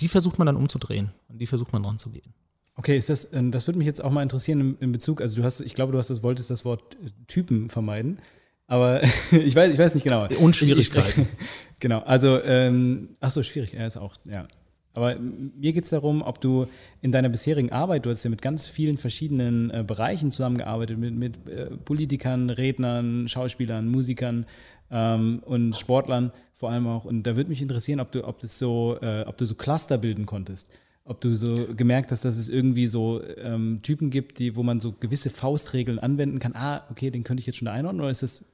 [0.00, 1.12] die versucht man dann umzudrehen.
[1.28, 2.34] Und die versucht man dran zu gehen.
[2.74, 5.36] Okay, ist das, ähm, das würde mich jetzt auch mal interessieren in, in, Bezug, also
[5.36, 8.18] du hast, ich glaube, du hast das, wolltest das Wort äh, Typen vermeiden.
[8.66, 10.26] Aber ich weiß, ich weiß nicht genau.
[10.40, 11.28] Und Schwierigkeiten.
[11.78, 14.48] genau, also, ähm, ach so, schwierig, er ist auch, ja.
[14.92, 16.66] Aber mir geht es darum, ob du
[17.00, 21.14] in deiner bisherigen Arbeit, du hast ja mit ganz vielen verschiedenen äh, Bereichen zusammengearbeitet, mit,
[21.14, 24.46] mit äh, Politikern, Rednern, Schauspielern, Musikern
[24.90, 27.04] ähm, und Sportlern vor allem auch.
[27.04, 29.96] Und da würde mich interessieren, ob du, ob das so, äh, ob du so Cluster
[29.96, 30.68] bilden konntest.
[31.04, 34.80] Ob du so gemerkt hast, dass es irgendwie so ähm, Typen gibt, die, wo man
[34.80, 36.54] so gewisse Faustregeln anwenden kann.
[36.54, 38.44] Ah, okay, den könnte ich jetzt schon einordnen, oder ist das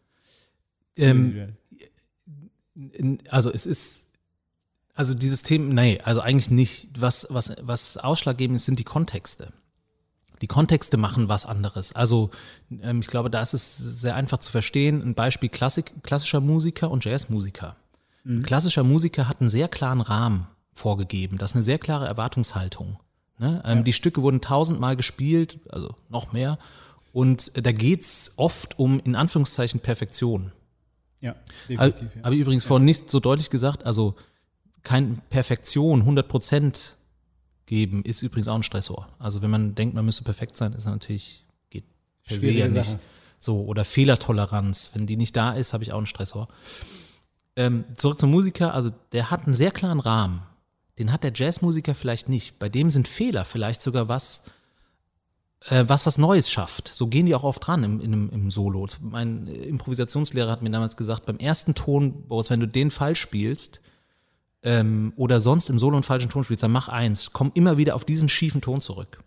[0.98, 1.54] ähm,
[3.28, 4.05] also es ist
[4.96, 6.88] also dieses Thema, nee, also eigentlich nicht.
[6.98, 9.52] Was, was, was ausschlaggebend ist, sind die Kontexte.
[10.40, 11.94] Die Kontexte machen was anderes.
[11.94, 12.30] Also
[12.82, 15.02] ähm, ich glaube, da ist es sehr einfach zu verstehen.
[15.02, 17.76] Ein Beispiel Klassik, klassischer Musiker und Jazzmusiker.
[18.24, 18.42] Mhm.
[18.42, 21.36] Klassischer Musiker hat einen sehr klaren Rahmen vorgegeben.
[21.38, 22.98] Das ist eine sehr klare Erwartungshaltung.
[23.38, 23.62] Ne?
[23.66, 23.82] Ähm, ja.
[23.84, 26.58] Die Stücke wurden tausendmal gespielt, also noch mehr.
[27.12, 30.52] Und da geht's oft um, in Anführungszeichen, Perfektion.
[31.20, 31.34] Ja,
[31.68, 32.14] definitiv.
[32.14, 32.22] Ja.
[32.24, 32.68] Habe ich übrigens ja.
[32.68, 33.84] vorhin nicht so deutlich gesagt.
[33.84, 34.16] Also
[34.86, 36.94] kein Perfektion, 100 Prozent
[37.66, 39.08] geben, ist übrigens auch ein Stressor.
[39.18, 41.82] Also wenn man denkt, man müsste perfekt sein, ist natürlich, geht
[42.24, 42.90] per se ja nicht.
[42.90, 43.00] Sache.
[43.40, 46.46] So, oder Fehlertoleranz, wenn die nicht da ist, habe ich auch einen Stressor.
[47.56, 50.42] Ähm, zurück zum Musiker, also der hat einen sehr klaren Rahmen.
[51.00, 52.60] Den hat der Jazzmusiker vielleicht nicht.
[52.60, 54.44] Bei dem sind Fehler vielleicht sogar was,
[55.68, 56.94] äh, was was Neues schafft.
[56.94, 58.86] So gehen die auch oft dran im, im, im Solo.
[59.00, 63.80] Mein Improvisationslehrer hat mir damals gesagt, beim ersten Ton, Boris, wenn du den falsch spielst
[64.66, 67.32] ähm, oder sonst im Solo einen falschen Ton spielst, dann mach eins.
[67.32, 69.22] Komm immer wieder auf diesen schiefen Ton zurück.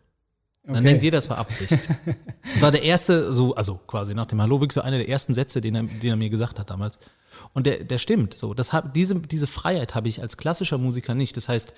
[0.64, 0.84] Dann Okay.
[0.84, 1.72] denkt ihr, das war Absicht.
[2.54, 5.34] das war der erste, so, also quasi nach dem Hallo, wirklich so einer der ersten
[5.34, 7.00] Sätze, den er, den er mir gesagt hat damals.
[7.54, 8.34] Und der, der stimmt.
[8.34, 11.38] So, das hab, diese, diese Freiheit habe ich als klassischer Musiker nicht.
[11.38, 11.74] Das heißt,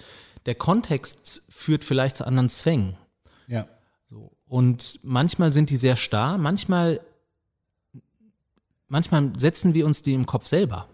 [0.47, 2.97] der Kontext führt vielleicht zu anderen Zwängen.
[3.45, 3.67] Ja.
[4.09, 4.31] So.
[4.47, 6.99] Und manchmal sind die sehr starr, manchmal,
[8.87, 10.87] manchmal setzen wir uns die im Kopf selber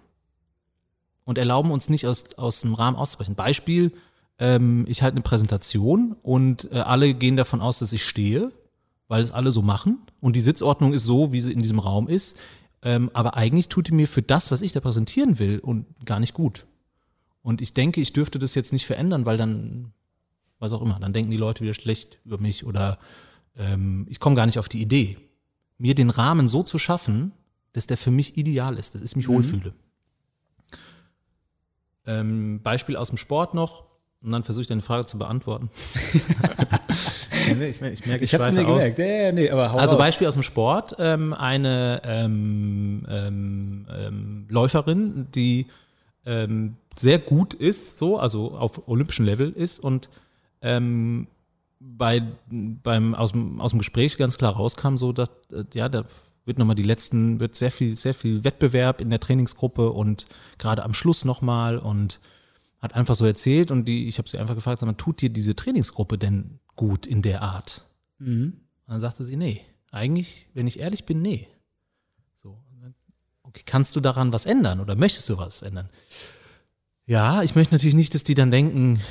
[1.28, 3.36] und erlauben uns nicht aus, aus dem Rahmen auszubrechen.
[3.36, 3.92] Beispiel,
[4.40, 8.54] ähm, ich halte eine Präsentation und äh, alle gehen davon aus, dass ich stehe,
[9.10, 12.08] weil es alle so machen und die Sitzordnung ist so, wie sie in diesem Raum
[12.08, 12.38] ist.
[12.82, 16.22] Ähm, aber eigentlich tut die mir für das, was ich da präsentieren will, und gar
[16.22, 16.66] nicht gut.
[17.42, 19.92] Und ich denke, ich dürfte das jetzt nicht verändern, weil dann,
[20.60, 23.00] was auch immer, dann denken die Leute wieder schlecht über mich oder
[23.58, 25.18] ähm, ich komme gar nicht auf die Idee,
[25.78, 27.34] mir den Rahmen so zu schaffen,
[27.74, 29.74] dass der für mich ideal ist, dass ich mich wohlfühle.
[32.08, 33.84] Ähm, Beispiel aus dem Sport noch,
[34.24, 35.70] und dann versuche ich deine Frage zu beantworten.
[37.50, 38.84] Ich, mer- ich merke, ich, Ich hab's schweife mir aus.
[38.84, 39.00] gemerkt.
[39.00, 39.98] Ja, nee, Also.
[39.98, 45.68] Beispiel aus dem Sport, ähm, eine ähm, ähm, ähm, Läuferin, die
[46.26, 50.10] ähm, sehr gut ist, so, also auf olympischem Level ist und
[51.80, 56.04] bei, beim, aus, dem, aus dem Gespräch ganz klar rauskam, so, dass, äh, ja, da
[56.48, 60.26] wird nochmal die letzten, wird sehr viel, sehr viel Wettbewerb in der Trainingsgruppe und
[60.58, 62.20] gerade am Schluss nochmal und
[62.80, 65.30] hat einfach so erzählt und die, ich habe sie einfach gefragt, sag mal, tut dir
[65.30, 67.84] diese Trainingsgruppe denn gut in der Art?
[68.20, 68.54] Mhm.
[68.86, 71.48] Und dann sagte sie, nee, eigentlich, wenn ich ehrlich bin, nee.
[72.42, 72.58] So,
[73.44, 75.90] okay, kannst du daran was ändern oder möchtest du was ändern?
[77.06, 79.02] Ja, ich möchte natürlich nicht, dass die dann denken,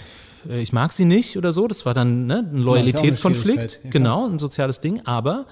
[0.48, 1.66] äh, ich mag sie nicht oder so.
[1.66, 5.04] Das war dann ne, ein ja Loyalitätskonflikt, Schwierigkeit, ja, genau, ein soziales Ding.
[5.06, 5.46] Aber,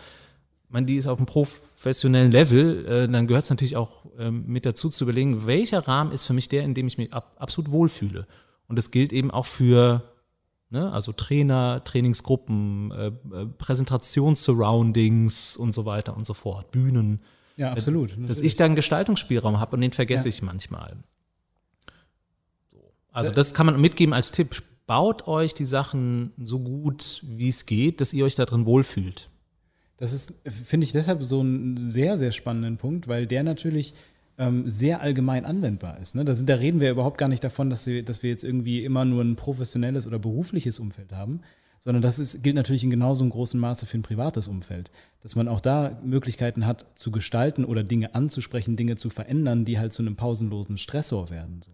[0.74, 4.66] meine, die ist auf einem professionellen Level, äh, dann gehört es natürlich auch ähm, mit
[4.66, 7.70] dazu zu überlegen, welcher Rahmen ist für mich der, in dem ich mich ab, absolut
[7.70, 8.26] wohlfühle.
[8.68, 10.02] Und das gilt eben auch für
[10.74, 10.92] Ne?
[10.92, 17.20] Also Trainer, Trainingsgruppen, äh, äh, Präsentationssurroundings und so weiter und so fort, Bühnen.
[17.56, 18.16] Ja, absolut.
[18.28, 20.30] Dass ich da einen Gestaltungsspielraum habe und den vergesse Ja.
[20.30, 20.96] ich manchmal.
[22.72, 22.92] So.
[23.12, 24.64] Also das kann man mitgeben als Tipp.
[24.88, 29.30] Baut euch die Sachen so gut, wie es geht, dass ihr euch da drin wohlfühlt.
[29.96, 33.94] Das ist, finde ich, deshalb so einen sehr, sehr spannenden Punkt, weil der natürlich
[34.38, 36.14] ähm, sehr allgemein anwendbar ist.
[36.14, 36.24] Ne?
[36.24, 38.85] Da, sind, da reden wir überhaupt gar nicht davon, dass wir, dass wir jetzt irgendwie
[38.85, 41.40] immer nur ein professionelles oder berufliches Umfeld haben,
[41.78, 44.90] sondern das ist, gilt natürlich in genauso einem großen Maße für ein privates Umfeld.
[45.22, 49.78] Dass man auch da Möglichkeiten hat, zu gestalten oder Dinge anzusprechen, Dinge zu verändern, die
[49.78, 51.61] halt zu einem pausenlosen Stressor werden.
[51.62, 51.72] So.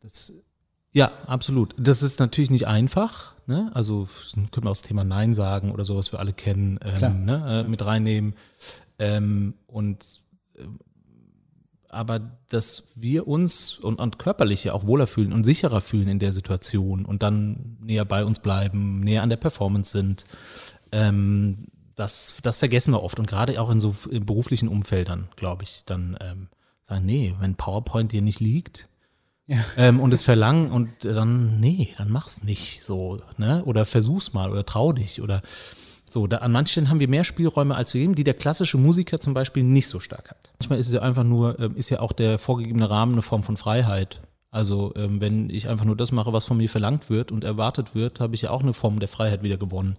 [0.00, 0.32] Das,
[0.96, 1.74] Ja, absolut.
[1.76, 3.34] Das ist natürlich nicht einfach.
[3.46, 3.70] Ne?
[3.74, 4.08] Also
[4.50, 7.64] können wir auch das Thema Nein sagen oder sowas wir alle kennen, ähm, ne?
[7.66, 8.34] äh, mit reinnehmen.
[8.98, 10.22] Ähm, und
[10.56, 10.78] ähm,
[11.90, 16.18] aber dass wir uns und, und körperlich ja auch wohler fühlen und sicherer fühlen in
[16.18, 20.24] der Situation und dann näher bei uns bleiben, näher an der Performance sind,
[20.92, 25.84] ähm, das, das vergessen wir oft und gerade auch in so beruflichen Umfeldern, glaube ich,
[25.84, 26.48] dann ähm,
[26.88, 28.88] sagen, nee, wenn PowerPoint dir nicht liegt,
[29.76, 33.62] ähm, und es verlangen und dann, nee, dann mach's nicht so, ne?
[33.64, 35.42] Oder versuch's mal oder trau dich oder
[36.08, 36.26] so.
[36.26, 39.20] Da, an manchen Stellen haben wir mehr Spielräume als wir geben, die der klassische Musiker
[39.20, 40.52] zum Beispiel nicht so stark hat.
[40.58, 43.42] Manchmal ist es ja einfach nur, ähm, ist ja auch der vorgegebene Rahmen eine Form
[43.42, 44.20] von Freiheit.
[44.50, 47.94] Also ähm, wenn ich einfach nur das mache, was von mir verlangt wird und erwartet
[47.94, 49.96] wird, habe ich ja auch eine Form der Freiheit wieder gewonnen.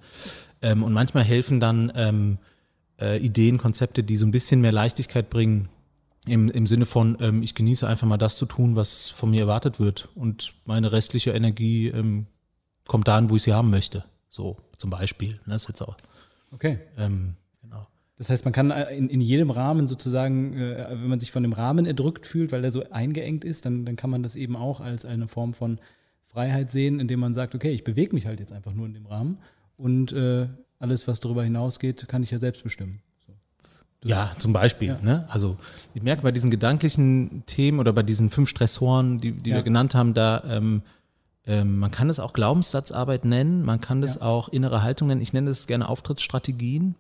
[0.62, 2.38] Ähm, und manchmal helfen dann ähm,
[3.00, 5.70] äh, Ideen, Konzepte, die so ein bisschen mehr Leichtigkeit bringen,
[6.28, 9.42] im, im Sinne von, ähm, ich genieße einfach mal das zu tun, was von mir
[9.42, 10.10] erwartet wird.
[10.16, 12.28] Und meine restliche Energie ähm,
[12.86, 14.04] kommt dahin, wo ich sie haben möchte.
[14.30, 15.34] So zum Beispiel.
[15.46, 15.98] Ne, das ist jetzt auch,
[16.54, 16.80] Okay.
[16.98, 17.88] ähm, genau.
[18.18, 21.44] Das heißt, man kann äh, in, in jedem Rahmen sozusagen, äh, wenn man sich von
[21.44, 24.56] dem Rahmen erdrückt fühlt, weil der so eingeengt ist, dann, dann kann man das eben
[24.56, 25.80] auch als eine Form von
[26.26, 29.06] Freiheit sehen, indem man sagt, okay, ich bewege mich halt jetzt einfach nur in dem
[29.06, 29.40] Rahmen
[29.76, 30.48] und äh,
[30.80, 33.02] alles, was darüber hinausgeht, kann ich ja selbst bestimmen.
[34.02, 34.90] Das- Ja, zum Beispiel.
[34.90, 35.00] Ja.
[35.02, 35.26] Ne?
[35.30, 35.58] Also
[35.94, 39.56] ich merke bei diesen gedanklichen Themen oder bei diesen fünf Stressoren, die, die Ja.
[39.58, 40.84] wir genannt haben, da ähm,
[41.46, 44.22] ähm, man kann es auch Glaubenssatzarbeit nennen, man kann das Ja.
[44.24, 45.22] auch innere Haltung nennen.
[45.22, 46.96] Ich nenne das gerne Auftrittsstrategien.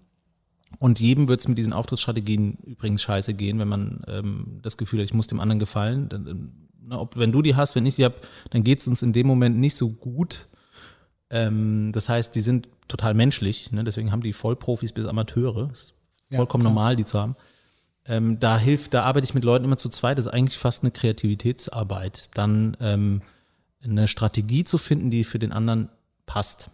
[0.79, 4.99] Und jedem wird es mit diesen Auftrittsstrategien übrigens scheiße gehen, wenn man ähm, das Gefühl
[4.99, 6.09] hat, ich muss dem anderen gefallen.
[6.09, 8.15] Dann, ähm, na, ob, wenn du die hast, wenn ich die habe,
[8.49, 10.47] dann geht es uns in dem Moment nicht so gut.
[11.29, 13.71] Ähm, das heißt, die sind total menschlich.
[13.71, 13.83] Ne?
[13.83, 15.69] Deswegen haben die Vollprofis bis Amateure.
[15.71, 15.93] Ist
[16.29, 16.73] Ja, vollkommen klar.
[16.73, 17.35] normal, die zu haben.
[18.05, 20.17] Ähm, da hilft, da arbeite ich mit Leuten immer zu zweit.
[20.17, 22.29] Das ist eigentlich fast eine Kreativitätsarbeit.
[22.33, 23.21] Dann ähm,
[23.83, 25.89] eine Strategie zu finden, die für den anderen
[26.25, 26.69] passt.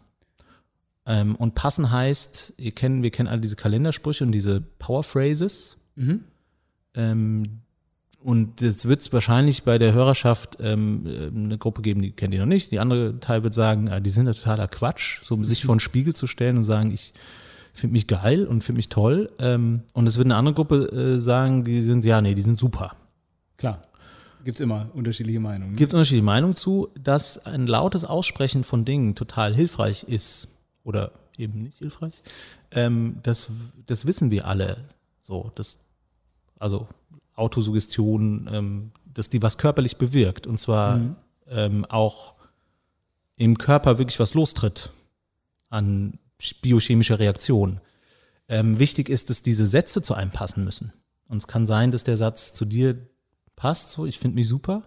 [1.05, 5.77] Ähm, und passen heißt, ihr kennen, wir kennen alle diese Kalendersprüche und diese Power Phrases.
[5.95, 6.23] Mhm.
[6.93, 7.59] Ähm,
[8.23, 12.33] und jetzt wird es wahrscheinlich bei der Hörerschaft ähm, äh, eine Gruppe geben, die kennt
[12.33, 12.71] ihr noch nicht.
[12.71, 15.75] Die andere Teil wird sagen, ah, die sind ja totaler Quatsch, so um sich vor
[15.75, 17.13] den Spiegel zu stellen und sagen, ich
[17.73, 19.31] finde mich geil und finde mich toll.
[19.39, 22.57] Ähm, und es wird eine andere Gruppe äh, sagen, die sind, ja, nee, die sind
[22.59, 22.95] super.
[23.57, 23.81] Klar.
[24.45, 25.75] Gibt es immer unterschiedliche Meinungen.
[25.75, 30.49] Gibt es unterschiedliche Meinungen zu, dass ein lautes Aussprechen von Dingen total hilfreich ist
[30.83, 32.13] oder eben nicht hilfreich.
[32.71, 33.49] Ähm, das,
[33.85, 34.77] das wissen wir alle.
[35.21, 35.77] So, das,
[36.59, 36.87] also
[37.35, 40.45] Autosuggestion, ähm, dass die was körperlich bewirkt.
[40.45, 41.15] Und zwar Mhm.
[41.49, 42.33] ähm, auch
[43.37, 44.89] im Körper wirklich was lostritt
[45.69, 46.19] an
[46.61, 47.81] biochemischer Reaktion.
[48.49, 50.93] Ähm, wichtig ist, dass diese Sätze zu einem passen müssen.
[51.27, 53.07] Und es kann sein, dass der Satz zu dir
[53.55, 54.83] passt, so, ich finde mich super,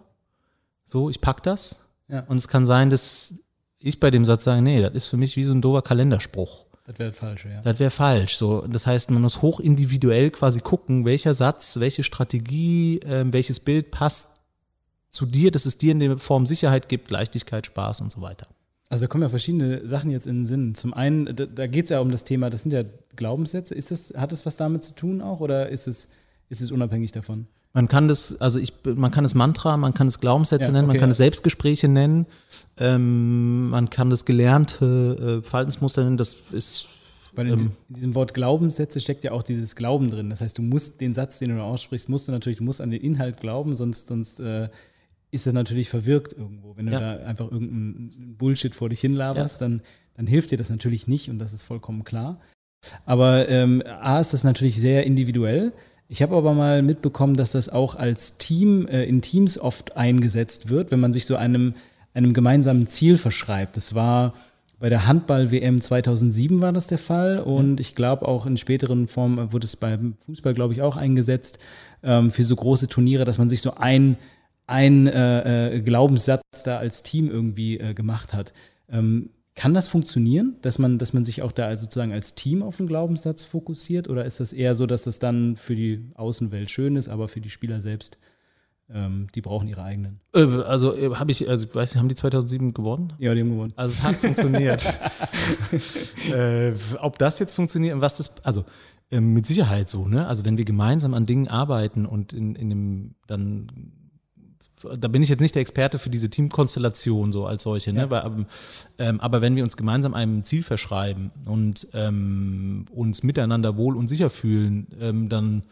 [0.85, 1.83] so, ich pack das.
[2.07, 2.21] Ja.
[2.21, 3.33] Und es kann sein, dass
[3.79, 6.65] ich bei dem Satz sage, nee, das ist für mich wie so ein doofer Kalenderspruch.
[6.85, 7.61] Das wäre falsch, ja.
[7.61, 8.37] Das wäre falsch.
[8.37, 13.91] So, das heißt, man muss hochindividuell quasi gucken, welcher Satz, welche Strategie, ähm, welches Bild
[13.91, 14.29] passt
[15.11, 18.47] zu dir, dass es dir in der Form Sicherheit gibt, Leichtigkeit, Spaß und so weiter.
[18.89, 20.75] Also da kommen ja verschiedene Sachen jetzt in den Sinn.
[20.75, 22.83] Zum einen, da, da geht es ja um das Thema, das sind ja
[23.15, 23.75] Glaubenssätze.
[23.75, 26.07] Ist das, hat das was damit zu tun auch oder ist es,
[26.49, 27.47] ist es unabhängig davon?
[27.73, 30.87] Man kann das, also ich, man kann es Mantra, man kann es Glaubenssätze Ja, nennen,
[30.87, 31.11] man okay, kann ja.
[31.11, 32.25] es Selbstgespräche nennen,
[32.77, 36.87] ähm, man kann das gelernte äh, Verhaltensmuster nennen, das ist
[37.35, 37.71] Weil in, Ähm.
[37.89, 40.29] in diesem Wort Glaubenssätze steckt ja auch dieses Glauben drin.
[40.29, 42.89] Das heißt, du musst den Satz, den du aussprichst, musst du natürlich, du musst an
[42.89, 44.69] den Inhalt glauben, sonst, sonst äh,
[45.31, 46.75] ist das natürlich verwirkt irgendwo.
[46.77, 46.99] Wenn du Ja.
[47.17, 49.81] da einfach irgendeinen Bullshit vor dich hinlaberst, dann,
[50.15, 52.39] dann hilft dir das natürlich nicht und das ist vollkommen klar.
[53.05, 55.73] Aber ähm, A ist das natürlich sehr individuell.
[56.07, 60.69] Ich habe aber mal mitbekommen, dass das auch als Team, äh, in Teams oft eingesetzt
[60.69, 61.73] wird, wenn man sich so einem,
[62.13, 63.75] einem gemeinsamen Ziel verschreibt.
[63.75, 64.33] Das war
[64.79, 69.51] bei der Handball-WM 2007 war das der Fall und ich glaube auch in späteren Formen
[69.51, 71.57] wurde es beim Fußball, glaube ich, auch eingesetzt
[72.03, 74.17] ähm, für so große Turniere, dass man sich so ein,
[74.67, 78.53] ein äh, äh, Glaubenssatz da als Team irgendwie äh, gemacht hat.
[78.89, 82.79] Ähm, kann das funktionieren, dass man, dass man sich auch da sozusagen als Team auf
[82.79, 84.07] einen Glaubenssatz fokussiert?
[84.07, 87.41] Oder ist das eher so, dass das dann für die Außenwelt schön ist, aber für
[87.41, 88.19] die Spieler selbst,
[88.93, 90.19] ähm, die brauchen ihre eigenen?
[90.35, 93.13] Äh, also äh, habe ich, also ich weiß nicht, haben die 2007 gewonnen?
[93.17, 93.73] Ja, die haben gewonnen.
[93.77, 94.83] Also es hat funktioniert.
[96.31, 98.63] äh, ob das jetzt funktioniert und was das, also
[99.09, 100.27] äh, mit Sicherheit so, ne?
[100.27, 103.71] Also wenn wir gemeinsam an Dingen arbeiten und in, in dem dann
[104.83, 108.01] da bin ich jetzt nicht der Experte für diese Teamkonstellation so als solche, ne?
[108.01, 108.11] Ja.
[108.11, 108.45] Weil,
[108.99, 114.07] ähm, aber wenn wir uns gemeinsam einem Ziel verschreiben und ähm, uns miteinander wohl und
[114.07, 115.63] sicher fühlen, ähm, dann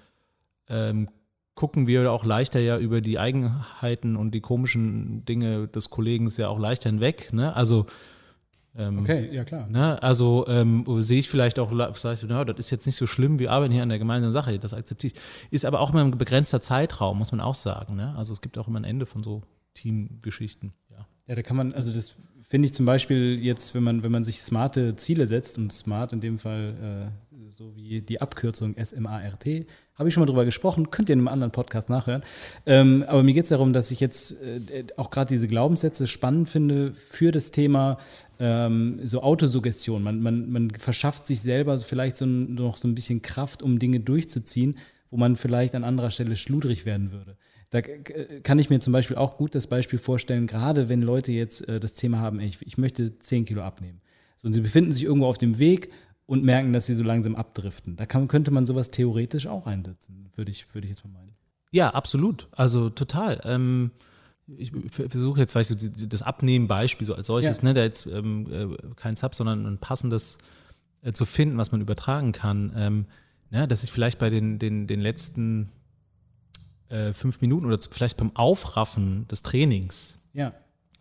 [0.70, 1.10] ähm,
[1.54, 6.50] gucken wir auch leichter ja über die Eigenheiten und die komischen Dinge des Kollegen ja
[6.50, 7.32] auch leichter hinweg.
[7.32, 7.56] Ne?
[7.56, 7.86] Also
[8.78, 9.70] ähm, Okay, ja klar.
[9.70, 13.08] Ne, also ähm, sehe ich vielleicht auch, sage ich, na, das ist jetzt nicht so
[13.08, 15.22] schlimm, wir arbeiten hier an der gemeinsamen Sache, das akzeptiere ich.
[15.52, 17.96] Ist aber auch immer ein begrenzter Zeitraum, muss man auch sagen.
[17.96, 18.14] Ne?
[18.18, 20.74] Also es gibt auch immer ein Ende von so Teamgeschichten.
[20.90, 21.08] Ja.
[21.28, 22.16] Ja, da kann man, also das
[22.48, 26.14] finde ich zum Beispiel jetzt, wenn man, wenn man sich smarte Ziele setzt und smart
[26.14, 30.92] in dem Fall äh, so wie die Abkürzung S-M-A-R-T, habe ich schon mal drüber gesprochen,
[30.92, 32.24] könnt ihr in einem anderen Podcast nachhören.
[32.66, 36.50] Ähm, aber mir geht es darum, dass ich jetzt äh, auch gerade diese Glaubenssätze spannend
[36.50, 37.98] finde für das Thema
[38.40, 40.04] ähm, so Autosuggestion.
[40.04, 43.80] Man, man, man verschafft sich selber vielleicht so ein, noch so ein bisschen Kraft, um
[43.80, 44.78] Dinge durchzuziehen,
[45.12, 47.38] wo man vielleicht an anderer Stelle schludrig werden würde.
[47.72, 51.68] Da kann ich mir zum Beispiel auch gut das Beispiel vorstellen, gerade wenn Leute jetzt
[51.68, 54.02] äh, das Thema haben, ey, ich, ich möchte 10 Kilo abnehmen.
[54.38, 55.92] So, und sie befinden sich irgendwo auf dem Weg
[56.26, 57.96] und merken, dass sie so langsam abdriften.
[57.98, 61.36] Da kann, könnte man sowas theoretisch auch einsetzen, würde ich, würde ich jetzt mal meinen.
[61.72, 62.48] Ja, absolut.
[62.52, 63.42] Also total.
[63.44, 63.92] Ähm,
[64.58, 67.64] ich versuche jetzt, die- die- das Abnehmen-Beispiel so als solches, Ja.
[67.64, 70.38] ne, da jetzt ähm, äh, kein Sub, sondern ein passendes
[71.02, 72.72] äh, zu finden, was man übertragen kann.
[72.76, 73.06] Ähm,
[73.52, 75.72] ne, dass ich vielleicht bei den, den, den letzten
[76.90, 80.54] äh, fünf Minuten oder vielleicht beim Aufraffen des Trainings, Ja,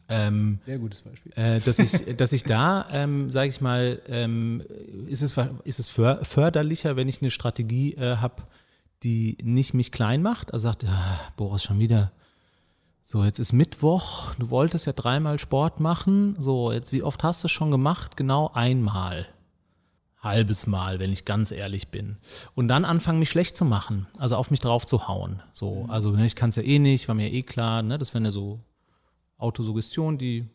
[0.09, 1.33] ähm, sehr gutes Beispiel.
[1.37, 4.62] äh, dass ich, dass ich da, ähm, sage ich mal, ähm,
[5.07, 8.43] ist es, ist es för- förderlicher, wenn ich eine Strategie äh, habe,
[9.03, 10.53] die nicht mich klein macht.
[10.53, 12.12] Also sagt, ja, Boris, schon wieder.
[13.03, 16.37] So, jetzt ist Mittwoch, du wolltest ja dreimal Sport machen.
[16.39, 18.16] So, jetzt wie oft hast du es schon gemacht?
[18.16, 19.26] Genau einmal.
[20.20, 22.16] Halbes Mal, wenn ich ganz ehrlich bin.
[22.55, 25.43] Und dann anfangen, mich schlecht zu machen, also auf mich drauf zu hauen.
[25.53, 28.14] So, also ne, ich kann es ja eh nicht, war mir eh klar, ne, das
[28.14, 28.61] wären ja so
[29.39, 30.47] Autosuggestionen, die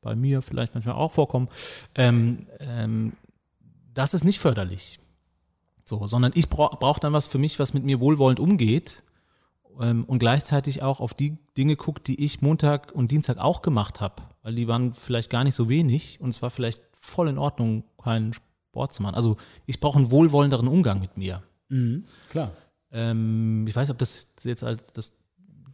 [0.00, 1.48] bei mir vielleicht manchmal auch vorkommen.
[1.94, 3.12] Ähm, ähm,
[3.94, 5.00] das ist nicht förderlich.
[5.84, 9.02] So, sondern ich brauche brauch dann was für mich, was mit mir wohlwollend umgeht
[9.80, 14.00] ähm, und gleichzeitig auch auf die Dinge guckt, die ich Montag und Dienstag auch gemacht
[14.00, 17.38] habe, weil die waren vielleicht gar nicht so wenig und es war vielleicht voll in
[17.38, 19.14] Ordnung, keinen Sport zu machen.
[19.14, 21.42] Also ich brauche einen wohlwollenderen Umgang mit mir.
[21.68, 22.52] Mhm, klar.
[22.90, 25.14] Ähm, ich weiß, ob das jetzt als das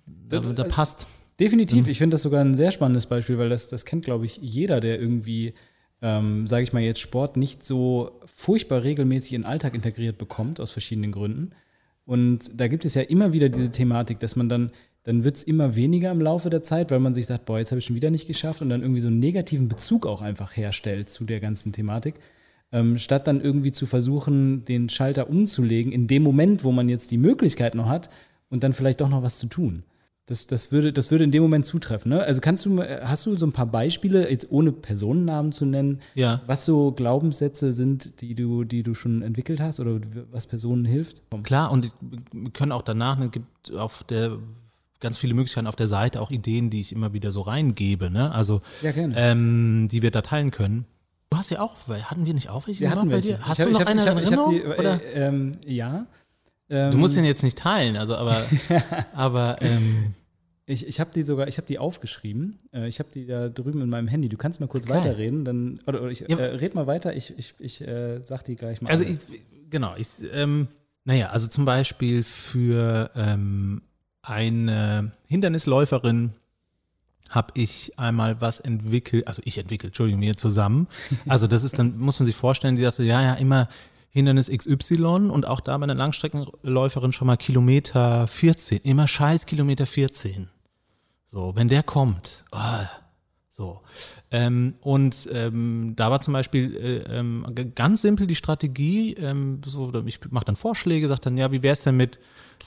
[0.06, 1.06] da, da passt.
[1.40, 1.88] Definitiv.
[1.88, 4.80] Ich finde das sogar ein sehr spannendes Beispiel, weil das, das kennt, glaube ich, jeder,
[4.80, 5.54] der irgendwie,
[6.00, 10.60] ähm, sage ich mal jetzt, Sport nicht so furchtbar regelmäßig in den Alltag integriert bekommt,
[10.60, 11.50] aus verschiedenen Gründen.
[12.04, 14.70] Und da gibt es ja immer wieder diese Thematik, dass man dann,
[15.04, 17.70] dann wird es immer weniger im Laufe der Zeit, weil man sich sagt, boah, jetzt
[17.70, 20.56] habe ich schon wieder nicht geschafft und dann irgendwie so einen negativen Bezug auch einfach
[20.56, 22.16] herstellt zu der ganzen Thematik.
[22.72, 27.10] Ähm, statt dann irgendwie zu versuchen, den Schalter umzulegen, in dem Moment, wo man jetzt
[27.10, 28.10] die Möglichkeit noch hat
[28.48, 29.84] und dann vielleicht doch noch was zu tun.
[30.26, 32.10] Das, das, würde, das würde in dem Moment zutreffen.
[32.10, 32.22] Ne?
[32.22, 36.42] Also kannst du, hast du so ein paar Beispiele, jetzt ohne Personennamen zu nennen, Ja.
[36.46, 39.98] was so Glaubenssätze sind, die du, die du schon entwickelt hast oder
[40.30, 41.22] was Personen hilft?
[41.42, 41.92] Klar, und
[42.32, 44.38] wir können auch danach, es gibt auf der
[45.00, 48.30] ganz viele Möglichkeiten auf der Seite, auch Ideen, die ich immer wieder so reingebe, ne?
[48.32, 50.84] Also Ja, ähm, die wir da teilen können.
[51.30, 53.32] Du hast ja auch, hatten wir nicht auch welche Wir hatten welche.
[53.32, 53.44] bei dir?
[53.48, 54.78] Hast Ich hab- du noch ich hab- eine ich hab- in ich hab die, Erinnerung?
[54.78, 55.04] oder?
[55.04, 56.06] Äh, ähm, ja.
[56.72, 58.46] Du Ähm, musst den jetzt nicht teilen, also aber,
[59.14, 60.14] aber ähm,
[60.66, 62.58] Ich, ich habe die sogar, ich habe die aufgeschrieben.
[62.72, 64.28] Äh, ich habe die da drüben in meinem Handy.
[64.28, 64.94] Du kannst mal kurz Okay.
[64.98, 66.38] weiterreden, dann oder, oder ich Ja.
[66.38, 67.14] äh, red mal weiter.
[67.16, 68.90] Ich, ich, ich äh, sag die gleich mal.
[68.90, 69.18] Also ich,
[69.70, 70.68] genau, ich, ähm,
[71.04, 73.82] naja, also zum Beispiel für ähm,
[74.22, 76.30] eine Hindernisläuferin
[77.28, 80.86] habe ich einmal was entwickelt, also ich entwickelt, Entschuldigung, mir zusammen.
[81.26, 83.68] Also das ist dann, muss man sich vorstellen, die sagte, ja, ja, immer
[84.12, 89.86] Hindernis XY und auch da bei einer Langstreckenläuferin schon mal Kilometer 14, immer scheiß Kilometer
[89.86, 90.48] 14.
[91.26, 92.58] So, wenn der kommt, oh,
[93.48, 93.80] so.
[94.30, 99.90] Ähm, und ähm, da war zum Beispiel äh, ähm, ganz simpel die Strategie, ähm, so,
[100.04, 102.18] ich mache dann Vorschläge, sage dann, ja, wie wäre es denn mit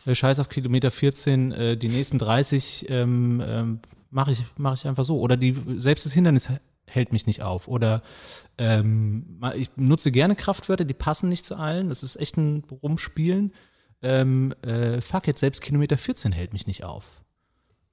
[0.08, 3.80] äh, Scheiß auf Kilometer 14, äh, die nächsten 30 ähm, ähm,
[4.10, 5.20] mache ich, mach ich einfach so.
[5.20, 6.50] Oder die, selbst das Hindernis
[6.88, 7.68] hält mich nicht auf.
[7.68, 8.02] Oder
[8.58, 11.90] ähm, ich nutze gerne Kraftwörter, die passen nicht zu allen.
[11.90, 13.54] Das ist echt ein Rumspielen.
[14.02, 17.06] Ähm, äh, fuck jetzt, selbst Kilometer 14 hält mich nicht auf.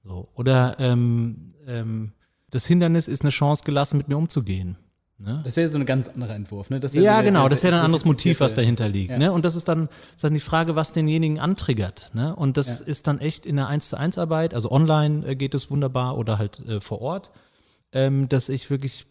[0.03, 0.29] So.
[0.35, 2.11] Oder ähm, ähm,
[2.49, 4.77] das Hindernis ist eine Chance gelassen, mit mir umzugehen.
[5.19, 5.41] Ne?
[5.45, 6.81] das wäre so ein ganz anderer Entwurf, ne?
[6.81, 9.11] Ja, so genau, das wäre ein anderes Motiv, was dahinter liegt.
[9.11, 9.17] Ja.
[9.17, 9.31] Ne?
[9.31, 12.11] Und das ist dann, ist dann die Frage, was denjenigen antriggert.
[12.13, 12.35] Ne?
[12.35, 12.85] Und das Ja.
[12.85, 16.17] ist dann echt in der 1 zu 1 Arbeit, also online äh, geht es wunderbar
[16.17, 17.31] oder halt äh, vor Ort,
[17.93, 19.05] ähm, dass ich wirklich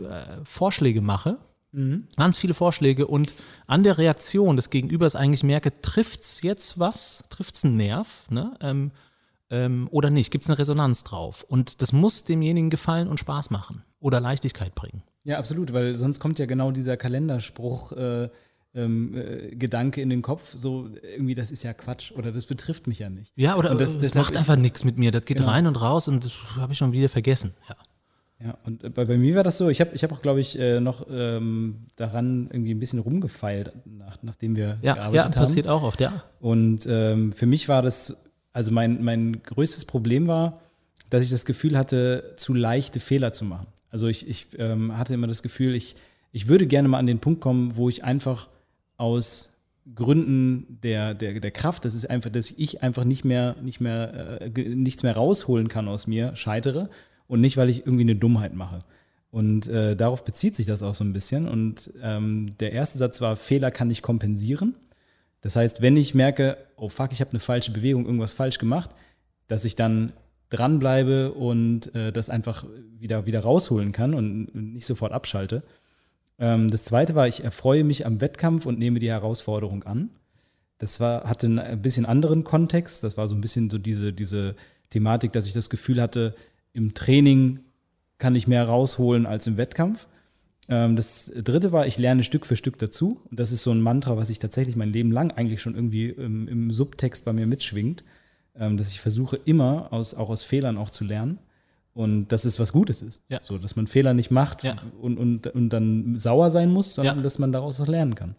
[0.00, 1.36] äh, Vorschläge mache,
[1.70, 2.08] Mhm.
[2.16, 3.34] ganz viele Vorschläge und
[3.66, 8.54] an der Reaktion des Gegenübers eigentlich merke, trifft's jetzt was, trifft's einen Nerv, ne?
[8.62, 8.90] ähm,
[9.50, 11.42] ähm, oder nicht, gibt's eine Resonanz drauf.
[11.46, 15.02] Und das muss demjenigen gefallen und Spaß machen oder Leichtigkeit bringen.
[15.24, 17.92] Ja, absolut, weil sonst kommt ja genau dieser Kalenderspruch.
[17.92, 18.30] Äh,
[18.74, 22.86] ähm, äh, Gedanke in den Kopf, so irgendwie, das ist ja Quatsch oder das betrifft
[22.86, 23.32] mich ja nicht.
[23.34, 25.10] Ja, oder Und das- das, macht ich- einfach nichts mit mir.
[25.10, 25.48] Das geht Genau.
[25.48, 27.54] rein und raus und das habe ich schon wieder vergessen.
[27.68, 27.76] Ja.
[28.44, 30.40] Ja, und äh, bei, bei mir war das so, ich habe ich hab auch, glaube
[30.40, 35.24] ich, äh, noch ähm, daran irgendwie ein bisschen rumgefeilt, nach, nachdem wir Ja, gearbeitet ja
[35.24, 35.32] haben.
[35.32, 36.12] passiert auch oft, ja.
[36.40, 38.16] Und ähm, für mich war das,
[38.52, 40.60] also mein, mein größtes Problem war,
[41.10, 43.66] dass ich das Gefühl hatte, zu leichte Fehler zu machen.
[43.90, 45.96] Also ich, ich ähm, hatte immer das Gefühl, ich,
[46.30, 48.48] ich würde gerne mal an den Punkt kommen, wo ich einfach
[48.98, 49.48] aus
[49.94, 54.40] Gründen der, der, der Kraft, das ist einfach, dass ich einfach nicht mehr, nicht mehr,
[54.42, 56.90] äh, nichts mehr rausholen kann aus mir, scheitere
[57.28, 58.80] und nicht, weil ich irgendwie eine Dummheit mache.
[59.30, 61.46] Und äh, darauf bezieht sich das auch so ein bisschen.
[61.46, 64.74] Und ähm, der erste Satz war, Fehler kann ich kompensieren.
[65.42, 68.90] Das heißt, wenn ich merke, oh fuck, ich habe eine falsche Bewegung, irgendwas falsch gemacht,
[69.46, 70.12] dass ich dann
[70.50, 72.64] dranbleibe und äh, das einfach
[72.98, 75.62] wieder, wieder rausholen kann und nicht sofort abschalte.
[76.38, 80.10] Ähm, das zweite war, ich erfreue mich am Wettkampf und nehme die Herausforderung an.
[80.78, 83.04] Das war, hatte einen ein bisschen anderen Kontext.
[83.04, 84.54] Das war so ein bisschen so diese, diese
[84.90, 86.34] Thematik, dass ich das Gefühl hatte,
[86.72, 87.60] im Training
[88.18, 90.06] kann ich mehr rausholen als im Wettkampf.
[90.68, 93.20] Ähm, das dritte war, ich lerne Stück für Stück dazu.
[93.30, 96.08] Und das ist so ein Mantra, was ich tatsächlich mein Leben lang eigentlich schon irgendwie
[96.10, 98.04] im, im Subtext bei mir mitschwingt,
[98.56, 101.38] ähm, dass ich versuche immer aus, auch aus Fehlern auch zu lernen.
[101.94, 103.22] Und dass es was Gutes ist.
[103.28, 103.40] Ja.
[103.42, 104.76] So, dass man Fehler nicht macht Ja.
[105.00, 107.22] und, und, und dann sauer sein muss, sondern Ja.
[107.22, 108.36] dass man daraus auch lernen kann.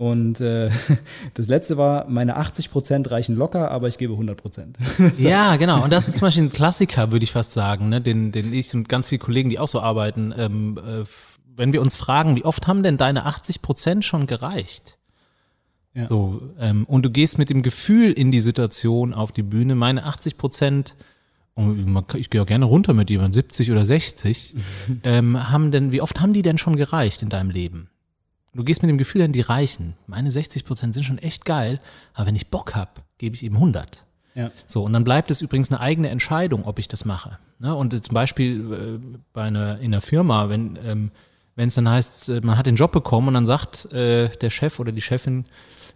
[0.00, 0.70] Und äh,
[1.34, 4.78] das letzte war, meine 80 Prozent reichen locker, aber ich gebe 100 Prozent.
[5.18, 5.84] Ja, genau.
[5.84, 8.00] Und das ist zum Beispiel ein Klassiker, würde ich fast sagen, ne?
[8.00, 11.04] den, den ich und ganz viele Kollegen, die auch so arbeiten, ähm, äh,
[11.54, 14.96] wenn wir uns fragen, wie oft haben denn deine 80 Prozent schon gereicht?
[15.92, 16.08] Ja.
[16.08, 20.04] So, ähm, und du gehst mit dem Gefühl in die Situation auf die Bühne, meine
[20.06, 20.96] 80 Prozent,
[21.56, 24.54] kann- ich gehe auch gerne runter mit jemandem, 70 oder 60,
[25.04, 27.90] ähm, haben denn, wie oft haben die denn schon gereicht in deinem Leben?
[28.52, 29.94] Du gehst mit dem Gefühl an die reichen.
[30.06, 31.80] Meine 60 Prozent sind schon echt geil,
[32.14, 34.04] aber wenn ich Bock hab, gebe ich eben 100.
[34.34, 34.50] ja.
[34.66, 37.38] So, und dann bleibt es übrigens eine eigene Entscheidung, ob ich das mache.
[37.58, 37.74] Ne?
[37.74, 41.10] Und zum Beispiel äh, bei einer, in einer Firma, wenn, ähm,
[41.54, 44.50] wenn es dann heißt, äh, man hat den Job bekommen und dann sagt äh, der
[44.50, 45.44] Chef oder die Chefin,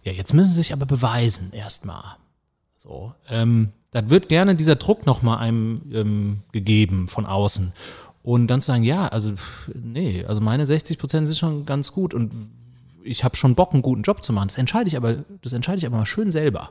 [0.05, 2.17] ja, jetzt müssen sie sich aber beweisen erstmal.
[2.77, 7.73] So, ähm, dann wird gerne dieser Druck nochmal einem ähm, gegeben von außen.
[8.25, 9.35] Und dann zu sagen, ja, also
[9.75, 12.33] nee, also meine 60 Prozent sind schon ganz gut und
[13.05, 14.49] ich habe schon Bock, einen guten Job zu machen.
[14.49, 16.71] Das entscheide ich aber, das entscheide ich aber mal schön selber.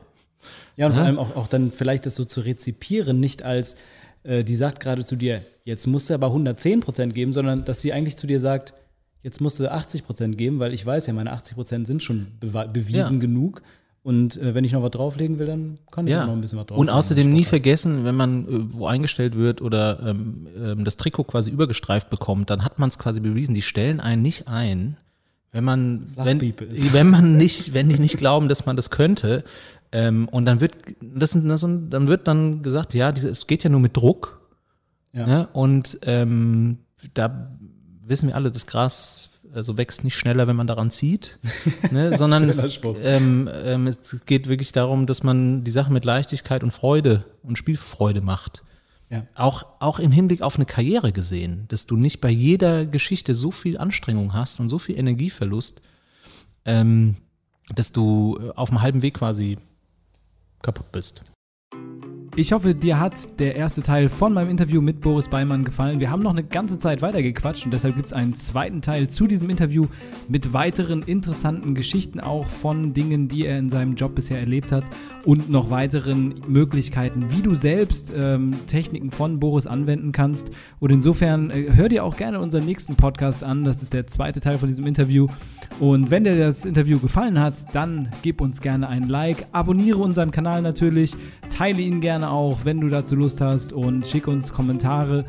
[0.76, 0.98] Ja, und ja?
[0.98, 3.76] vor allem auch, auch dann vielleicht das so zu rezipieren, nicht als,
[4.24, 7.80] äh, die sagt gerade zu dir, jetzt musst du aber 110 Prozent geben, sondern dass
[7.80, 8.74] sie eigentlich zu dir sagt,
[9.22, 12.26] jetzt musst du 80 Prozent geben, weil ich weiß ja, meine 80 Prozent sind schon
[12.40, 13.20] bewiesen ja.
[13.20, 13.62] genug.
[14.04, 16.26] Und äh, wenn ich noch was drauflegen will, dann kann ich ja.
[16.26, 16.90] noch ein bisschen was drauflegen.
[16.90, 21.24] Und außerdem nie vergessen, wenn man äh, wo eingestellt wird oder ähm, ähm, das Trikot
[21.24, 23.54] quasi übergestreift bekommt, dann hat man es quasi bewiesen.
[23.54, 24.98] Die stellen einen nicht ein,
[25.52, 26.38] wenn man, wenn,
[26.92, 29.42] wenn man nicht, wenn die nicht glauben, dass man das könnte.
[29.90, 33.70] Ähm, und dann wird, das, das, dann wird dann gesagt, ja, diese, es geht ja
[33.70, 34.38] nur mit Druck.
[35.14, 35.26] Ja.
[35.26, 35.48] Ne?
[35.54, 36.80] Und ähm,
[37.14, 37.56] da
[38.04, 41.38] wissen wir alle, das Gras also wächst nicht schneller, wenn man daran zieht,
[41.90, 46.62] ne, sondern es, ähm, ähm, es, geht wirklich darum, dass man die Sache mit Leichtigkeit
[46.62, 48.62] und Freude und Spielfreude macht.
[49.10, 49.26] Ja.
[49.34, 53.50] Auch, auch im Hinblick auf eine Karriere gesehen, dass du nicht bei jeder Geschichte so
[53.50, 55.82] viel Anstrengung hast und so viel Energieverlust,
[56.64, 57.16] ähm,
[57.74, 59.58] dass du auf dem halben Weg quasi
[60.62, 61.22] kaputt bist.
[62.36, 66.00] Ich hoffe, dir hat der erste Teil von meinem Interview mit Boris Beimann gefallen.
[66.00, 69.28] Wir haben noch eine ganze Zeit weitergequatscht und deshalb gibt es einen zweiten Teil zu
[69.28, 69.86] diesem Interview
[70.26, 74.82] mit weiteren interessanten Geschichten auch von Dingen, die er in seinem Job bisher erlebt hat
[75.24, 80.50] und noch weiteren Möglichkeiten, wie du selbst ähm, Techniken von Boris anwenden kannst.
[80.80, 83.62] Und insofern äh, hör dir auch gerne unseren nächsten Podcast an.
[83.62, 85.28] Das ist der zweite Teil von diesem Interview.
[85.78, 90.30] Und wenn dir das Interview gefallen hat, dann gib uns gerne ein Like, abonniere unseren
[90.30, 91.14] Kanal natürlich,
[91.50, 95.24] teile ihn gerne gerne auch, wenn du dazu Lust hast und schick uns Kommentare,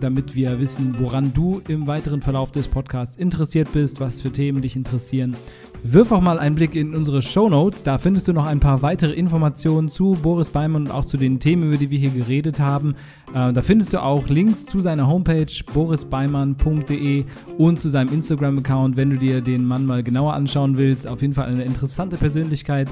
[0.00, 4.62] damit wir wissen, woran du im weiteren Verlauf des Podcasts interessiert bist, was für Themen
[4.62, 5.36] dich interessieren.
[5.82, 7.82] Wirf auch mal einen Blick in unsere Show Notes.
[7.82, 11.38] Da findest du noch ein paar weitere Informationen zu Boris Beimann und auch zu den
[11.38, 12.94] Themen, über die wir hier geredet haben.
[13.34, 17.24] Äh, da findest du auch Links zu seiner Homepage borisbeimann.de
[17.58, 21.06] und zu seinem Instagram-Account, wenn du dir den Mann mal genauer anschauen willst.
[21.06, 22.88] Auf jeden Fall eine interessante Persönlichkeit.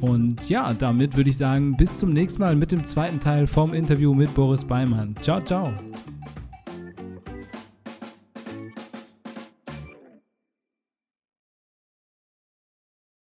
[0.00, 3.74] Und ja, damit würde ich sagen, bis zum nächsten Mal mit dem zweiten Teil vom
[3.74, 5.14] Interview mit Boris Beimann.
[5.20, 5.72] Ciao, ciao.